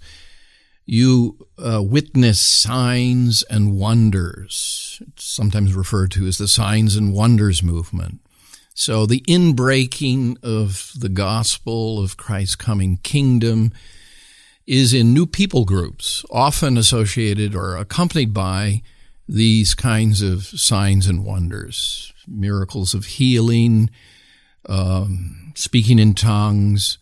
you 0.85 1.47
uh, 1.57 1.81
witness 1.81 2.41
signs 2.41 3.43
and 3.43 3.77
wonders. 3.77 5.01
It's 5.07 5.23
sometimes 5.23 5.73
referred 5.73 6.11
to 6.11 6.27
as 6.27 6.37
the 6.37 6.47
signs 6.47 6.95
and 6.95 7.13
wonders 7.13 7.63
movement. 7.63 8.19
So 8.73 9.05
the 9.05 9.21
inbreaking 9.21 10.37
of 10.43 10.91
the 10.97 11.09
gospel 11.09 12.03
of 12.03 12.17
Christ's 12.17 12.55
coming 12.55 12.97
kingdom 12.97 13.71
is 14.65 14.93
in 14.93 15.13
new 15.13 15.25
people 15.25 15.65
groups, 15.65 16.23
often 16.29 16.77
associated 16.77 17.55
or 17.55 17.77
accompanied 17.77 18.33
by 18.33 18.81
these 19.27 19.73
kinds 19.73 20.21
of 20.21 20.43
signs 20.43 21.07
and 21.07 21.25
wonders 21.25 22.13
miracles 22.27 22.93
of 22.93 23.05
healing, 23.05 23.89
um, 24.67 25.53
speaking 25.55 25.99
in 25.99 26.13
tongues, 26.13 26.97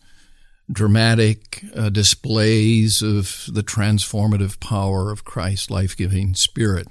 dramatic 0.70 1.64
uh, 1.74 1.88
displays 1.88 3.02
of 3.02 3.46
the 3.52 3.62
transformative 3.62 4.58
power 4.60 5.10
of 5.10 5.24
Christ's 5.24 5.70
life 5.70 5.96
giving 5.96 6.34
Spirit. 6.34 6.88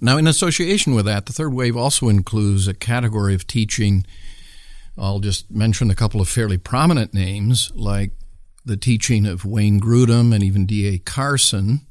Now, 0.00 0.16
in 0.16 0.26
association 0.26 0.94
with 0.94 1.04
that, 1.04 1.26
the 1.26 1.32
third 1.32 1.52
wave 1.52 1.76
also 1.76 2.08
includes 2.08 2.66
a 2.66 2.74
category 2.74 3.34
of 3.34 3.46
teaching. 3.46 4.04
I'll 4.98 5.20
just 5.20 5.50
mention 5.50 5.90
a 5.90 5.94
couple 5.94 6.20
of 6.20 6.28
fairly 6.28 6.58
prominent 6.58 7.14
names, 7.14 7.70
like 7.74 8.12
the 8.64 8.76
teaching 8.76 9.26
of 9.26 9.44
Wayne 9.44 9.80
Grudem 9.80 10.34
and 10.34 10.42
even 10.42 10.66
D.A. 10.66 10.98
Carson, 10.98 11.86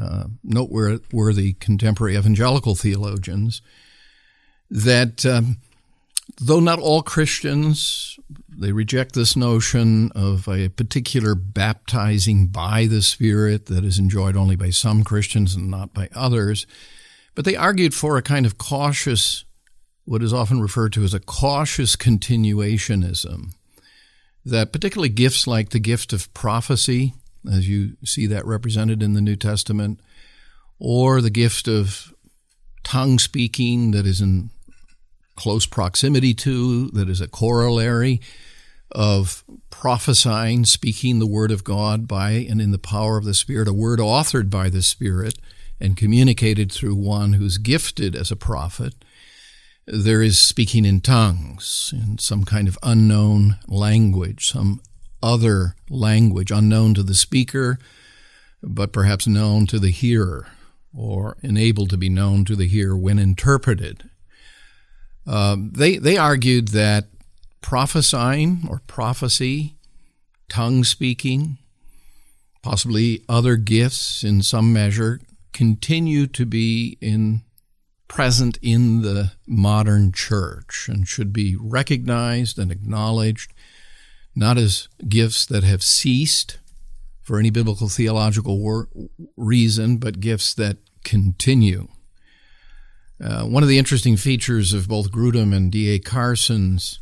uh, 0.00 0.24
noteworthy 0.42 1.52
contemporary 1.54 2.16
evangelical 2.16 2.74
theologians, 2.74 3.60
that 4.72 5.26
um, 5.26 5.58
though 6.40 6.60
not 6.60 6.78
all 6.78 7.02
Christians, 7.02 8.18
they 8.48 8.72
reject 8.72 9.14
this 9.14 9.36
notion 9.36 10.10
of 10.14 10.48
a 10.48 10.70
particular 10.70 11.34
baptizing 11.34 12.46
by 12.46 12.86
the 12.86 13.02
Spirit 13.02 13.66
that 13.66 13.84
is 13.84 13.98
enjoyed 13.98 14.34
only 14.34 14.56
by 14.56 14.70
some 14.70 15.04
Christians 15.04 15.54
and 15.54 15.70
not 15.70 15.92
by 15.92 16.08
others, 16.14 16.66
but 17.34 17.44
they 17.44 17.54
argued 17.54 17.94
for 17.94 18.16
a 18.16 18.22
kind 18.22 18.46
of 18.46 18.56
cautious, 18.56 19.44
what 20.06 20.22
is 20.22 20.32
often 20.32 20.62
referred 20.62 20.94
to 20.94 21.04
as 21.04 21.12
a 21.12 21.20
cautious 21.20 21.94
continuationism, 21.94 23.52
that 24.44 24.72
particularly 24.72 25.10
gifts 25.10 25.46
like 25.46 25.70
the 25.70 25.78
gift 25.78 26.14
of 26.14 26.32
prophecy, 26.32 27.12
as 27.50 27.68
you 27.68 27.98
see 28.04 28.26
that 28.26 28.46
represented 28.46 29.02
in 29.02 29.12
the 29.12 29.20
New 29.20 29.36
Testament, 29.36 30.00
or 30.78 31.20
the 31.20 31.30
gift 31.30 31.68
of 31.68 32.14
tongue 32.82 33.18
speaking 33.18 33.90
that 33.90 34.06
is 34.06 34.20
in 34.22 34.50
close 35.36 35.66
proximity 35.66 36.34
to, 36.34 36.88
that 36.88 37.08
is 37.08 37.20
a 37.20 37.28
corollary 37.28 38.20
of 38.90 39.44
prophesying, 39.70 40.64
speaking 40.64 41.18
the 41.18 41.26
word 41.26 41.50
of 41.50 41.64
God 41.64 42.06
by 42.06 42.30
and 42.32 42.60
in 42.60 42.70
the 42.70 42.78
power 42.78 43.16
of 43.16 43.24
the 43.24 43.34
Spirit, 43.34 43.68
a 43.68 43.72
word 43.72 43.98
authored 43.98 44.50
by 44.50 44.68
the 44.68 44.82
Spirit 44.82 45.38
and 45.80 45.96
communicated 45.96 46.70
through 46.70 46.94
one 46.94 47.34
who's 47.34 47.58
gifted 47.58 48.14
as 48.14 48.30
a 48.30 48.36
prophet. 48.36 48.94
There 49.86 50.22
is 50.22 50.38
speaking 50.38 50.84
in 50.84 51.00
tongues, 51.00 51.92
in 51.96 52.18
some 52.18 52.44
kind 52.44 52.68
of 52.68 52.78
unknown 52.82 53.58
language, 53.66 54.48
some 54.48 54.80
other 55.22 55.74
language 55.88 56.50
unknown 56.50 56.94
to 56.94 57.02
the 57.02 57.14
speaker, 57.14 57.78
but 58.62 58.92
perhaps 58.92 59.26
known 59.26 59.66
to 59.66 59.80
the 59.80 59.90
hearer, 59.90 60.46
or 60.94 61.36
enabled 61.42 61.90
to 61.90 61.96
be 61.96 62.08
known 62.08 62.44
to 62.44 62.54
the 62.54 62.68
hearer 62.68 62.96
when 62.96 63.18
interpreted 63.18 64.08
um, 65.26 65.70
they 65.74 65.98
they 65.98 66.16
argued 66.16 66.68
that 66.68 67.06
prophesying 67.60 68.66
or 68.68 68.82
prophecy, 68.86 69.76
tongue 70.48 70.84
speaking, 70.84 71.58
possibly 72.62 73.22
other 73.28 73.56
gifts 73.56 74.24
in 74.24 74.42
some 74.42 74.72
measure, 74.72 75.20
continue 75.52 76.26
to 76.26 76.44
be 76.44 76.98
in 77.00 77.42
present 78.08 78.58
in 78.60 79.00
the 79.00 79.32
modern 79.46 80.12
church 80.12 80.86
and 80.86 81.08
should 81.08 81.32
be 81.32 81.56
recognized 81.58 82.58
and 82.58 82.70
acknowledged 82.70 83.54
not 84.34 84.58
as 84.58 84.88
gifts 85.08 85.46
that 85.46 85.64
have 85.64 85.82
ceased 85.82 86.58
for 87.22 87.38
any 87.38 87.48
biblical 87.48 87.88
theological 87.88 88.58
wor- 88.58 88.88
reason, 89.36 89.96
but 89.96 90.20
gifts 90.20 90.52
that 90.54 90.76
continue. 91.04 91.88
Uh, 93.22 93.44
one 93.44 93.62
of 93.62 93.68
the 93.68 93.78
interesting 93.78 94.16
features 94.16 94.72
of 94.72 94.88
both 94.88 95.12
Grudem 95.12 95.54
and 95.54 95.70
D.A. 95.70 96.00
Carson's 96.00 96.98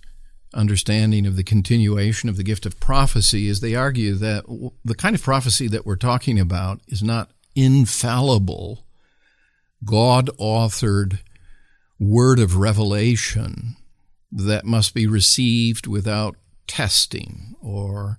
understanding 0.52 1.26
of 1.26 1.36
the 1.36 1.44
continuation 1.44 2.28
of 2.28 2.36
the 2.36 2.42
gift 2.42 2.66
of 2.66 2.80
prophecy 2.80 3.46
is 3.46 3.60
they 3.60 3.74
argue 3.74 4.14
that 4.14 4.44
the 4.84 4.94
kind 4.94 5.14
of 5.14 5.22
prophecy 5.22 5.68
that 5.68 5.86
we're 5.86 5.96
talking 5.96 6.38
about 6.38 6.80
is 6.88 7.02
not 7.02 7.30
infallible, 7.54 8.84
God 9.84 10.28
authored 10.38 11.20
word 11.98 12.38
of 12.38 12.56
revelation 12.56 13.76
that 14.32 14.64
must 14.64 14.94
be 14.94 15.06
received 15.06 15.86
without 15.86 16.36
testing 16.66 17.54
or 17.60 18.18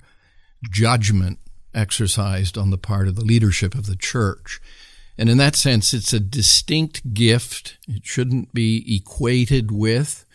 judgment 0.70 1.40
exercised 1.74 2.58
on 2.58 2.70
the 2.70 2.78
part 2.78 3.08
of 3.08 3.16
the 3.16 3.24
leadership 3.24 3.76
of 3.76 3.86
the 3.86 3.96
church. 3.96 4.60
And 5.18 5.30
in 5.30 5.38
that 5.38 5.56
sense, 5.56 5.94
it's 5.94 6.14
a 6.14 6.20
distinct 6.20 7.14
gift. 7.14 7.78
It 7.88 8.06
shouldn't 8.06 8.54
be 8.54 8.96
equated 8.96 9.72
with 9.72 10.26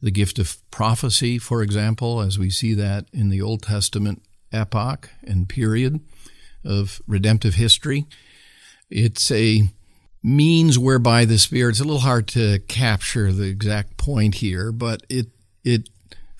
the 0.00 0.10
gift 0.10 0.38
of 0.38 0.58
prophecy, 0.70 1.38
for 1.38 1.62
example, 1.62 2.20
as 2.20 2.38
we 2.38 2.50
see 2.50 2.74
that 2.74 3.06
in 3.12 3.28
the 3.28 3.40
Old 3.40 3.62
Testament 3.62 4.22
epoch 4.52 5.10
and 5.22 5.48
period 5.48 6.00
of 6.64 7.00
redemptive 7.06 7.54
history. 7.54 8.06
It's 8.90 9.30
a 9.30 9.70
means 10.22 10.78
whereby 10.78 11.24
the 11.24 11.38
Spirit, 11.38 11.70
it's 11.70 11.80
a 11.80 11.84
little 11.84 12.00
hard 12.00 12.28
to 12.28 12.60
capture 12.68 13.32
the 13.32 13.48
exact 13.48 13.96
point 13.96 14.36
here, 14.36 14.70
but 14.70 15.04
it, 15.08 15.28
it 15.64 15.88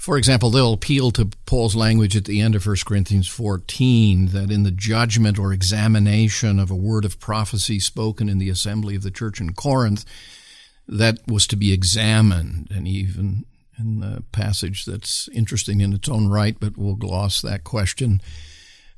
For 0.02 0.18
example, 0.18 0.50
they'll 0.50 0.73
appeal 0.73 1.12
to 1.12 1.26
Paul's 1.47 1.76
language 1.76 2.16
at 2.16 2.25
the 2.25 2.40
end 2.40 2.56
of 2.56 2.66
1 2.66 2.75
Corinthians 2.85 3.28
14 3.28 4.26
that 4.30 4.50
in 4.50 4.64
the 4.64 4.73
judgment 4.73 5.38
or 5.38 5.52
examination 5.52 6.59
of 6.59 6.73
a 6.73 6.75
word 6.75 7.04
of 7.04 7.21
prophecy 7.21 7.78
spoken 7.78 8.28
in 8.28 8.38
the 8.38 8.49
assembly 8.49 8.97
of 8.97 9.04
the 9.04 9.12
church 9.12 9.40
in 9.40 9.52
Corinth, 9.52 10.04
that 10.88 11.21
was 11.28 11.47
to 11.47 11.54
be 11.54 11.73
examined. 11.73 12.66
And 12.73 12.88
even 12.88 13.44
in 13.78 14.00
the 14.00 14.25
passage 14.32 14.87
that's 14.87 15.28
interesting 15.28 15.80
in 15.80 15.92
its 15.92 16.09
own 16.09 16.26
right, 16.26 16.56
but 16.59 16.76
we'll 16.76 16.97
gloss 16.97 17.40
that 17.40 17.62
question, 17.62 18.21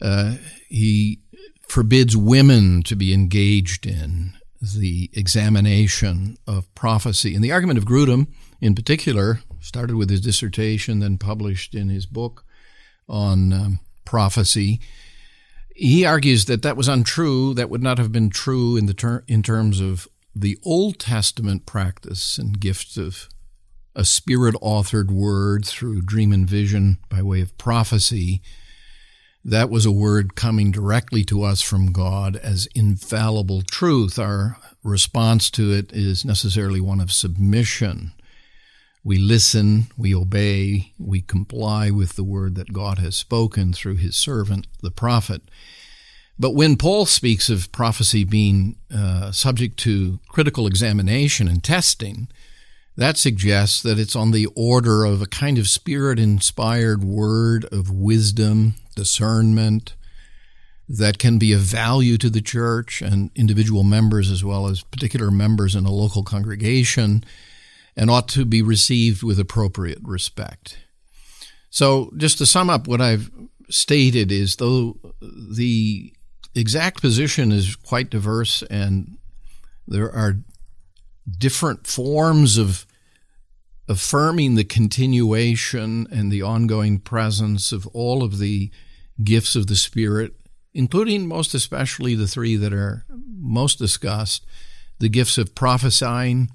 uh, 0.00 0.36
he 0.70 1.20
forbids 1.68 2.16
women 2.16 2.82
to 2.84 2.96
be 2.96 3.12
engaged 3.12 3.84
in 3.84 4.32
the 4.74 5.10
examination 5.12 6.38
of 6.46 6.74
prophecy. 6.74 7.34
And 7.34 7.44
the 7.44 7.52
argument 7.52 7.76
of 7.76 7.84
Grudem, 7.84 8.28
in 8.62 8.74
particular, 8.74 9.40
started 9.64 9.96
with 9.96 10.10
his 10.10 10.20
dissertation, 10.20 11.00
then 11.00 11.16
published 11.16 11.74
in 11.74 11.88
his 11.88 12.06
book 12.06 12.44
on 13.08 13.52
um, 13.52 13.80
prophecy. 14.04 14.78
He 15.74 16.04
argues 16.04 16.44
that 16.44 16.62
that 16.62 16.76
was 16.76 16.86
untrue. 16.86 17.54
That 17.54 17.70
would 17.70 17.82
not 17.82 17.98
have 17.98 18.12
been 18.12 18.30
true 18.30 18.76
in 18.76 18.86
the 18.86 18.94
ter- 18.94 19.24
in 19.26 19.42
terms 19.42 19.80
of 19.80 20.06
the 20.36 20.58
Old 20.62 20.98
Testament 20.98 21.64
practice 21.64 22.38
and 22.38 22.60
gifts 22.60 22.96
of 22.96 23.28
a 23.96 24.04
spirit 24.04 24.54
authored 24.56 25.10
word 25.10 25.64
through 25.64 26.02
dream 26.02 26.32
and 26.32 26.48
vision 26.48 26.98
by 27.08 27.22
way 27.22 27.40
of 27.40 27.56
prophecy. 27.56 28.42
That 29.44 29.70
was 29.70 29.86
a 29.86 29.92
word 29.92 30.34
coming 30.34 30.72
directly 30.72 31.24
to 31.24 31.42
us 31.42 31.60
from 31.60 31.92
God 31.92 32.36
as 32.36 32.68
infallible 32.74 33.62
truth. 33.62 34.18
Our 34.18 34.58
response 34.82 35.50
to 35.50 35.72
it 35.72 35.92
is 35.92 36.24
necessarily 36.24 36.80
one 36.80 37.00
of 37.00 37.12
submission 37.12 38.12
we 39.04 39.18
listen, 39.18 39.88
we 39.98 40.14
obey, 40.14 40.94
we 40.98 41.20
comply 41.20 41.90
with 41.90 42.16
the 42.16 42.24
word 42.24 42.54
that 42.54 42.72
God 42.72 42.98
has 42.98 43.14
spoken 43.14 43.74
through 43.74 43.96
his 43.96 44.16
servant, 44.16 44.66
the 44.82 44.90
prophet. 44.90 45.42
But 46.38 46.54
when 46.54 46.76
Paul 46.76 47.04
speaks 47.04 47.50
of 47.50 47.70
prophecy 47.70 48.24
being 48.24 48.76
uh, 48.92 49.30
subject 49.30 49.76
to 49.80 50.20
critical 50.28 50.66
examination 50.66 51.48
and 51.48 51.62
testing, 51.62 52.28
that 52.96 53.18
suggests 53.18 53.82
that 53.82 53.98
it's 53.98 54.16
on 54.16 54.30
the 54.30 54.48
order 54.56 55.04
of 55.04 55.20
a 55.20 55.26
kind 55.26 55.58
of 55.58 55.68
spirit 55.68 56.18
inspired 56.18 57.04
word 57.04 57.66
of 57.66 57.90
wisdom, 57.90 58.74
discernment, 58.96 59.94
that 60.88 61.18
can 61.18 61.38
be 61.38 61.52
of 61.52 61.60
value 61.60 62.16
to 62.16 62.30
the 62.30 62.42
church 62.42 63.02
and 63.02 63.30
individual 63.34 63.84
members 63.84 64.30
as 64.30 64.44
well 64.44 64.66
as 64.66 64.82
particular 64.82 65.30
members 65.30 65.74
in 65.74 65.84
a 65.84 65.92
local 65.92 66.22
congregation 66.22 67.24
and 67.96 68.10
ought 68.10 68.28
to 68.28 68.44
be 68.44 68.62
received 68.62 69.22
with 69.22 69.38
appropriate 69.38 70.00
respect. 70.02 70.78
So, 71.70 72.12
just 72.16 72.38
to 72.38 72.46
sum 72.46 72.70
up 72.70 72.86
what 72.86 73.00
I've 73.00 73.30
stated, 73.68 74.30
is 74.30 74.56
though 74.56 74.98
the 75.20 76.12
exact 76.54 77.00
position 77.00 77.50
is 77.52 77.76
quite 77.76 78.10
diverse 78.10 78.62
and 78.70 79.18
there 79.86 80.10
are 80.10 80.36
different 81.38 81.86
forms 81.86 82.58
of 82.58 82.86
affirming 83.88 84.54
the 84.54 84.64
continuation 84.64 86.06
and 86.10 86.30
the 86.30 86.42
ongoing 86.42 86.98
presence 86.98 87.72
of 87.72 87.86
all 87.88 88.22
of 88.22 88.38
the 88.38 88.70
gifts 89.22 89.56
of 89.56 89.66
the 89.66 89.76
Spirit, 89.76 90.32
including 90.72 91.26
most 91.26 91.54
especially 91.54 92.14
the 92.14 92.26
three 92.26 92.56
that 92.56 92.72
are 92.72 93.04
most 93.26 93.78
discussed 93.78 94.46
the 95.00 95.08
gifts 95.08 95.38
of 95.38 95.54
prophesying 95.54 96.50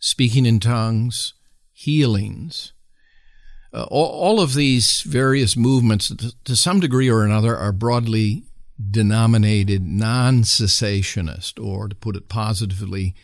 speaking 0.00 0.46
in 0.46 0.58
tongues, 0.58 1.34
healings. 1.72 2.72
Uh, 3.72 3.84
all, 3.84 4.06
all, 4.06 4.40
of 4.40 4.54
these 4.54 5.02
various 5.02 5.56
movements, 5.56 6.08
to, 6.08 6.34
to 6.42 6.56
some 6.56 6.80
degree 6.80 7.08
or 7.08 7.24
another, 7.24 7.56
are 7.56 7.70
broadly 7.70 8.42
denominated 8.90 9.86
non 9.86 10.42
cessationist, 10.42 11.64
or 11.64 11.86
to 11.86 11.94
put 11.94 12.16
it 12.16 12.28
positively, 12.28 13.14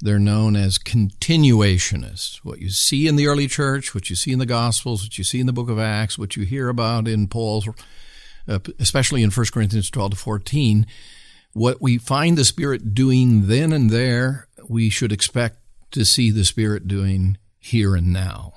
they're 0.00 0.18
known 0.18 0.56
as 0.56 0.78
continuationists. 0.78 2.36
What 2.36 2.60
you 2.60 2.70
see 2.70 3.06
in 3.06 3.16
the 3.16 3.26
early 3.26 3.46
church, 3.46 3.94
what 3.94 4.08
you 4.08 4.16
see 4.16 4.32
in 4.32 4.38
the 4.38 4.46
Gospels, 4.46 5.02
what 5.02 5.18
you 5.18 5.24
see 5.24 5.40
in 5.40 5.46
the 5.46 5.52
book 5.52 5.68
of 5.68 5.78
Acts, 5.78 6.18
what 6.18 6.36
you 6.36 6.44
hear 6.44 6.70
about 6.70 7.06
in 7.06 7.28
Paul's, 7.28 7.68
uh, 8.48 8.60
especially 8.78 9.22
in 9.22 9.30
1 9.30 9.46
Corinthians 9.52 9.90
12 9.90 10.12
to 10.12 10.16
14, 10.16 10.86
what 11.52 11.82
we 11.82 11.98
find 11.98 12.38
the 12.38 12.44
Spirit 12.44 12.94
doing 12.94 13.48
then 13.48 13.72
and 13.72 13.90
there, 13.90 14.46
we 14.66 14.88
should 14.88 15.12
expect 15.12 15.59
to 15.92 16.04
see 16.04 16.30
the 16.30 16.44
Spirit 16.44 16.88
doing 16.88 17.38
here 17.58 17.94
and 17.94 18.12
now. 18.12 18.54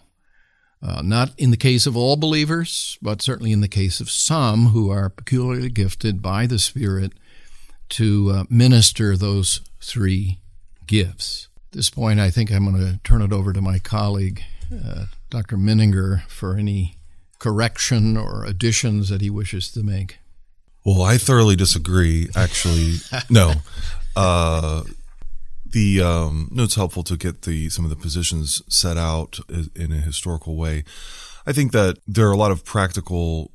Uh, 0.81 1.01
not 1.01 1.31
in 1.37 1.51
the 1.51 1.57
case 1.57 1.85
of 1.85 1.95
all 1.95 2.17
believers, 2.17 2.97
but 3.01 3.21
certainly 3.21 3.53
in 3.53 3.61
the 3.61 3.69
case 3.69 4.01
of 4.01 4.09
some 4.09 4.67
who 4.67 4.89
are 4.89 5.09
peculiarly 5.09 5.69
gifted 5.69 6.21
by 6.21 6.45
the 6.45 6.59
Spirit 6.59 7.13
to 7.89 8.31
uh, 8.31 8.43
minister 8.49 9.15
those 9.15 9.61
three 9.79 10.39
gifts. 10.85 11.47
At 11.69 11.77
this 11.77 11.89
point, 11.89 12.19
I 12.19 12.29
think 12.29 12.51
I'm 12.51 12.69
going 12.69 12.81
to 12.81 12.99
turn 13.03 13.21
it 13.21 13.31
over 13.31 13.53
to 13.53 13.61
my 13.61 13.79
colleague, 13.79 14.41
uh, 14.73 15.05
Dr. 15.29 15.55
Mininger, 15.57 16.23
for 16.23 16.57
any 16.57 16.97
correction 17.39 18.17
or 18.17 18.43
additions 18.45 19.09
that 19.09 19.21
he 19.21 19.29
wishes 19.29 19.71
to 19.71 19.83
make. 19.83 20.19
Well, 20.85 21.01
I 21.01 21.17
thoroughly 21.17 21.55
disagree, 21.55 22.29
actually. 22.35 22.95
no. 23.29 23.53
The 25.73 26.01
um, 26.01 26.49
no, 26.51 26.63
it's 26.63 26.75
helpful 26.75 27.03
to 27.03 27.17
get 27.17 27.41
the 27.41 27.67
some 27.69 27.83
of 27.83 27.89
the 27.89 27.97
positions 27.97 28.62
set 28.69 28.95
out 28.95 29.39
in 29.75 29.91
a 29.91 29.97
historical 29.97 30.55
way. 30.55 30.83
I 31.47 31.51
think 31.51 31.71
that 31.71 31.97
there 32.07 32.27
are 32.27 32.31
a 32.31 32.38
lot 32.38 32.51
of 32.51 32.63
practical 32.63 33.51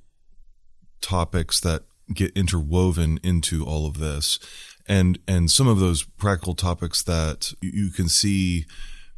topics 1.00 1.60
that 1.60 1.84
get 2.12 2.36
interwoven 2.36 3.20
into 3.22 3.64
all 3.64 3.86
of 3.86 3.98
this, 3.98 4.40
and 4.88 5.20
and 5.28 5.48
some 5.48 5.68
of 5.68 5.78
those 5.78 6.02
practical 6.02 6.56
topics 6.56 7.04
that 7.04 7.52
you 7.62 7.90
can 7.90 8.08
see 8.08 8.66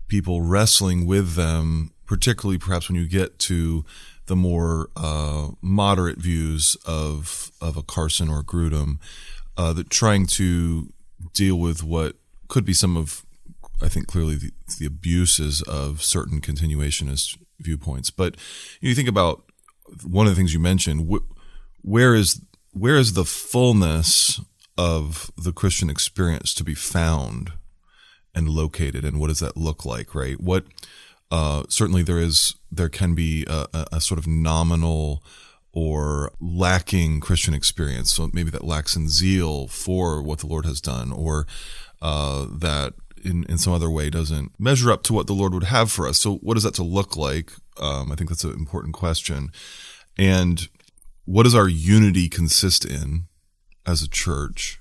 people 0.07 0.43
wrestling 0.43 1.07
with 1.07 1.37
them, 1.37 1.93
particularly 2.05 2.59
perhaps 2.59 2.91
when 2.91 3.01
you 3.01 3.09
get 3.09 3.39
to 3.39 3.83
the 4.27 4.37
more 4.37 4.91
uh, 4.95 5.49
moderate 5.63 6.19
views 6.19 6.77
of 6.85 7.51
of 7.63 7.79
a 7.79 7.83
Carson 7.83 8.29
or 8.29 8.41
a 8.41 8.45
Grudem, 8.45 8.99
uh, 9.57 9.73
that 9.73 9.89
trying 9.89 10.27
to 10.27 10.93
deal 11.33 11.57
with 11.57 11.83
what 11.83 12.17
could 12.51 12.65
be 12.65 12.75
some 12.75 12.97
of, 12.97 13.25
I 13.81 13.89
think, 13.89 14.07
clearly 14.07 14.37
the, 14.37 14.51
the 14.79 14.87
abuses 14.87 15.63
of 15.63 16.03
certain 16.03 16.41
continuationist 16.41 17.39
viewpoints. 17.59 18.11
But 18.11 18.37
you 18.81 18.95
think 18.95 19.09
about 19.09 19.45
one 20.05 20.27
of 20.27 20.33
the 20.33 20.37
things 20.37 20.53
you 20.53 20.61
mentioned. 20.61 21.11
Wh- 21.11 21.25
where 21.83 22.15
is 22.15 22.43
where 22.73 22.97
is 22.97 23.15
the 23.15 23.25
fullness 23.25 24.41
of 24.77 25.31
the 25.37 25.53
Christian 25.53 25.91
experience 25.91 26.55
to 26.55 26.65
be 26.65 26.75
found 26.75 27.53
and 28.35 28.49
located, 28.49 29.05
and 29.05 29.19
what 29.19 29.29
does 29.29 29.41
that 29.41 29.57
look 29.57 29.85
like? 29.85 30.15
Right? 30.15 30.41
What 30.41 30.65
uh, 31.31 31.65
certainly 31.69 32.03
there 32.03 32.19
is 32.19 32.55
there 32.71 32.89
can 32.89 33.15
be 33.15 33.45
a, 33.49 33.87
a, 33.93 34.01
sort 34.01 34.19
of 34.19 34.27
nominal 34.27 35.23
or 35.73 36.33
lacking 36.41 37.21
Christian 37.21 37.55
experience. 37.55 38.13
So 38.13 38.31
maybe 38.33 38.51
that 38.51 38.65
lacks 38.65 38.97
in 38.97 39.09
zeal 39.09 39.69
for 39.69 40.23
what 40.23 40.41
the 40.41 40.47
Lord 40.47 40.67
has 40.67 40.81
done, 40.81 41.13
or 41.13 41.47
uh, 42.03 42.47
that 42.51 42.95
in, 43.25 43.45
in 43.49 43.59
some 43.59 43.73
other 43.73 43.91
way 43.91 44.11
doesn't 44.11 44.53
measure 44.59 44.91
up 44.91 45.03
to 45.05 45.13
what 45.13 45.27
the 45.27 45.35
Lord 45.35 45.53
would 45.55 45.65
have 45.65 45.91
for 45.91 46.07
us. 46.07 46.19
So, 46.19 46.37
what 46.37 46.57
is 46.57 46.63
that 46.63 46.75
to 46.75 46.83
look 46.83 47.17
like? 47.17 47.53
Um, 47.79 48.11
I 48.11 48.15
think 48.15 48.31
that's 48.31 48.45
an 48.45 48.53
important 48.53 48.95
question. 48.95 49.51
And 50.19 50.69
what 51.25 51.45
does 51.45 51.55
our 51.55 51.69
unity 51.69 52.29
consist 52.29 52.85
in 52.85 53.25
as 53.87 54.03
a 54.03 54.09
church? 54.09 54.81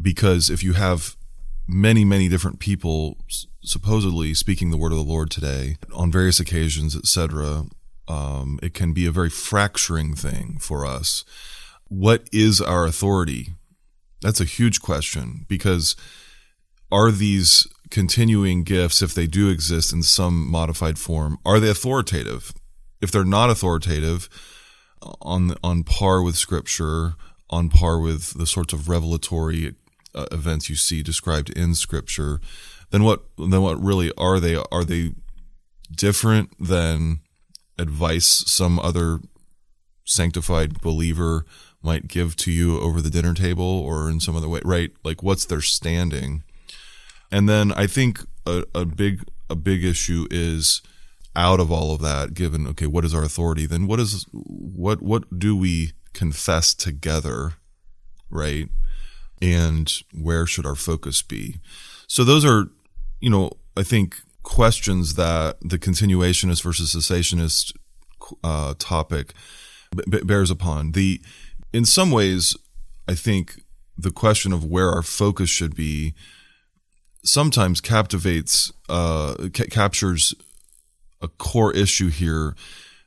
Because 0.00 0.50
if 0.50 0.62
you 0.62 0.74
have 0.74 1.16
many, 1.68 2.04
many 2.04 2.28
different 2.28 2.58
people 2.60 3.18
supposedly 3.62 4.34
speaking 4.34 4.70
the 4.70 4.76
word 4.76 4.92
of 4.92 4.98
the 4.98 5.04
Lord 5.04 5.30
today 5.30 5.76
on 5.92 6.12
various 6.12 6.38
occasions, 6.38 6.94
etc., 6.96 7.64
um, 8.08 8.60
it 8.62 8.74
can 8.74 8.92
be 8.92 9.06
a 9.06 9.10
very 9.10 9.30
fracturing 9.30 10.14
thing 10.14 10.58
for 10.60 10.86
us. 10.86 11.24
What 11.88 12.28
is 12.32 12.60
our 12.60 12.86
authority? 12.86 13.54
That's 14.22 14.40
a 14.40 14.44
huge 14.44 14.80
question 14.80 15.44
because 15.48 15.96
are 16.90 17.10
these 17.10 17.66
continuing 17.90 18.62
gifts, 18.62 19.02
if 19.02 19.14
they 19.14 19.26
do 19.26 19.48
exist 19.48 19.92
in 19.92 20.02
some 20.02 20.50
modified 20.50 20.98
form, 20.98 21.38
are 21.44 21.60
they 21.60 21.70
authoritative? 21.70 22.52
If 23.00 23.10
they're 23.10 23.24
not 23.24 23.50
authoritative, 23.50 24.28
on 25.20 25.54
on 25.62 25.84
par 25.84 26.22
with 26.22 26.36
Scripture, 26.36 27.14
on 27.50 27.68
par 27.68 27.98
with 27.98 28.38
the 28.38 28.46
sorts 28.46 28.72
of 28.72 28.88
revelatory 28.88 29.74
uh, 30.14 30.26
events 30.32 30.68
you 30.68 30.76
see 30.76 31.02
described 31.02 31.50
in 31.50 31.74
Scripture, 31.74 32.40
then 32.90 33.04
what 33.04 33.24
then 33.38 33.62
what 33.62 33.82
really 33.82 34.10
are 34.16 34.40
they? 34.40 34.56
Are 34.56 34.84
they 34.84 35.12
different 35.90 36.50
than 36.58 37.20
advice 37.78 38.26
some 38.26 38.78
other 38.80 39.20
sanctified 40.04 40.80
believer 40.80 41.44
might 41.82 42.08
give 42.08 42.34
to 42.36 42.50
you 42.50 42.80
over 42.80 43.00
the 43.00 43.10
dinner 43.10 43.34
table 43.34 43.64
or 43.64 44.08
in 44.08 44.20
some 44.20 44.36
other 44.36 44.48
way? 44.48 44.60
Right? 44.64 44.92
Like, 45.04 45.22
what's 45.22 45.44
their 45.44 45.60
standing? 45.60 46.42
And 47.30 47.48
then 47.48 47.72
I 47.72 47.86
think 47.86 48.20
a, 48.46 48.64
a 48.74 48.84
big 48.84 49.24
a 49.48 49.54
big 49.54 49.84
issue 49.84 50.26
is 50.30 50.82
out 51.34 51.60
of 51.60 51.70
all 51.70 51.92
of 51.92 52.00
that, 52.00 52.34
given 52.34 52.66
okay, 52.68 52.86
what 52.86 53.04
is 53.04 53.14
our 53.14 53.22
authority? 53.22 53.66
Then 53.66 53.86
what 53.86 54.00
is 54.00 54.26
what 54.32 55.02
what 55.02 55.38
do 55.38 55.56
we 55.56 55.92
confess 56.12 56.74
together, 56.74 57.54
right? 58.30 58.68
And 59.42 59.92
where 60.14 60.46
should 60.46 60.64
our 60.64 60.74
focus 60.74 61.20
be? 61.20 61.56
So 62.06 62.24
those 62.24 62.44
are, 62.44 62.68
you 63.20 63.28
know, 63.28 63.50
I 63.76 63.82
think 63.82 64.16
questions 64.42 65.14
that 65.14 65.58
the 65.60 65.78
continuationist 65.78 66.62
versus 66.62 66.94
cessationist 66.94 67.72
uh, 68.42 68.74
topic 68.78 69.34
b- 70.08 70.22
bears 70.22 70.50
upon. 70.50 70.92
The 70.92 71.20
in 71.72 71.84
some 71.84 72.10
ways, 72.10 72.56
I 73.06 73.14
think 73.14 73.60
the 73.98 74.10
question 74.10 74.52
of 74.52 74.64
where 74.64 74.90
our 74.90 75.02
focus 75.02 75.50
should 75.50 75.74
be 75.74 76.14
sometimes 77.26 77.80
captivates, 77.80 78.72
uh, 78.88 79.48
ca- 79.52 79.66
captures 79.70 80.34
a 81.20 81.28
core 81.28 81.74
issue 81.74 82.08
here. 82.08 82.54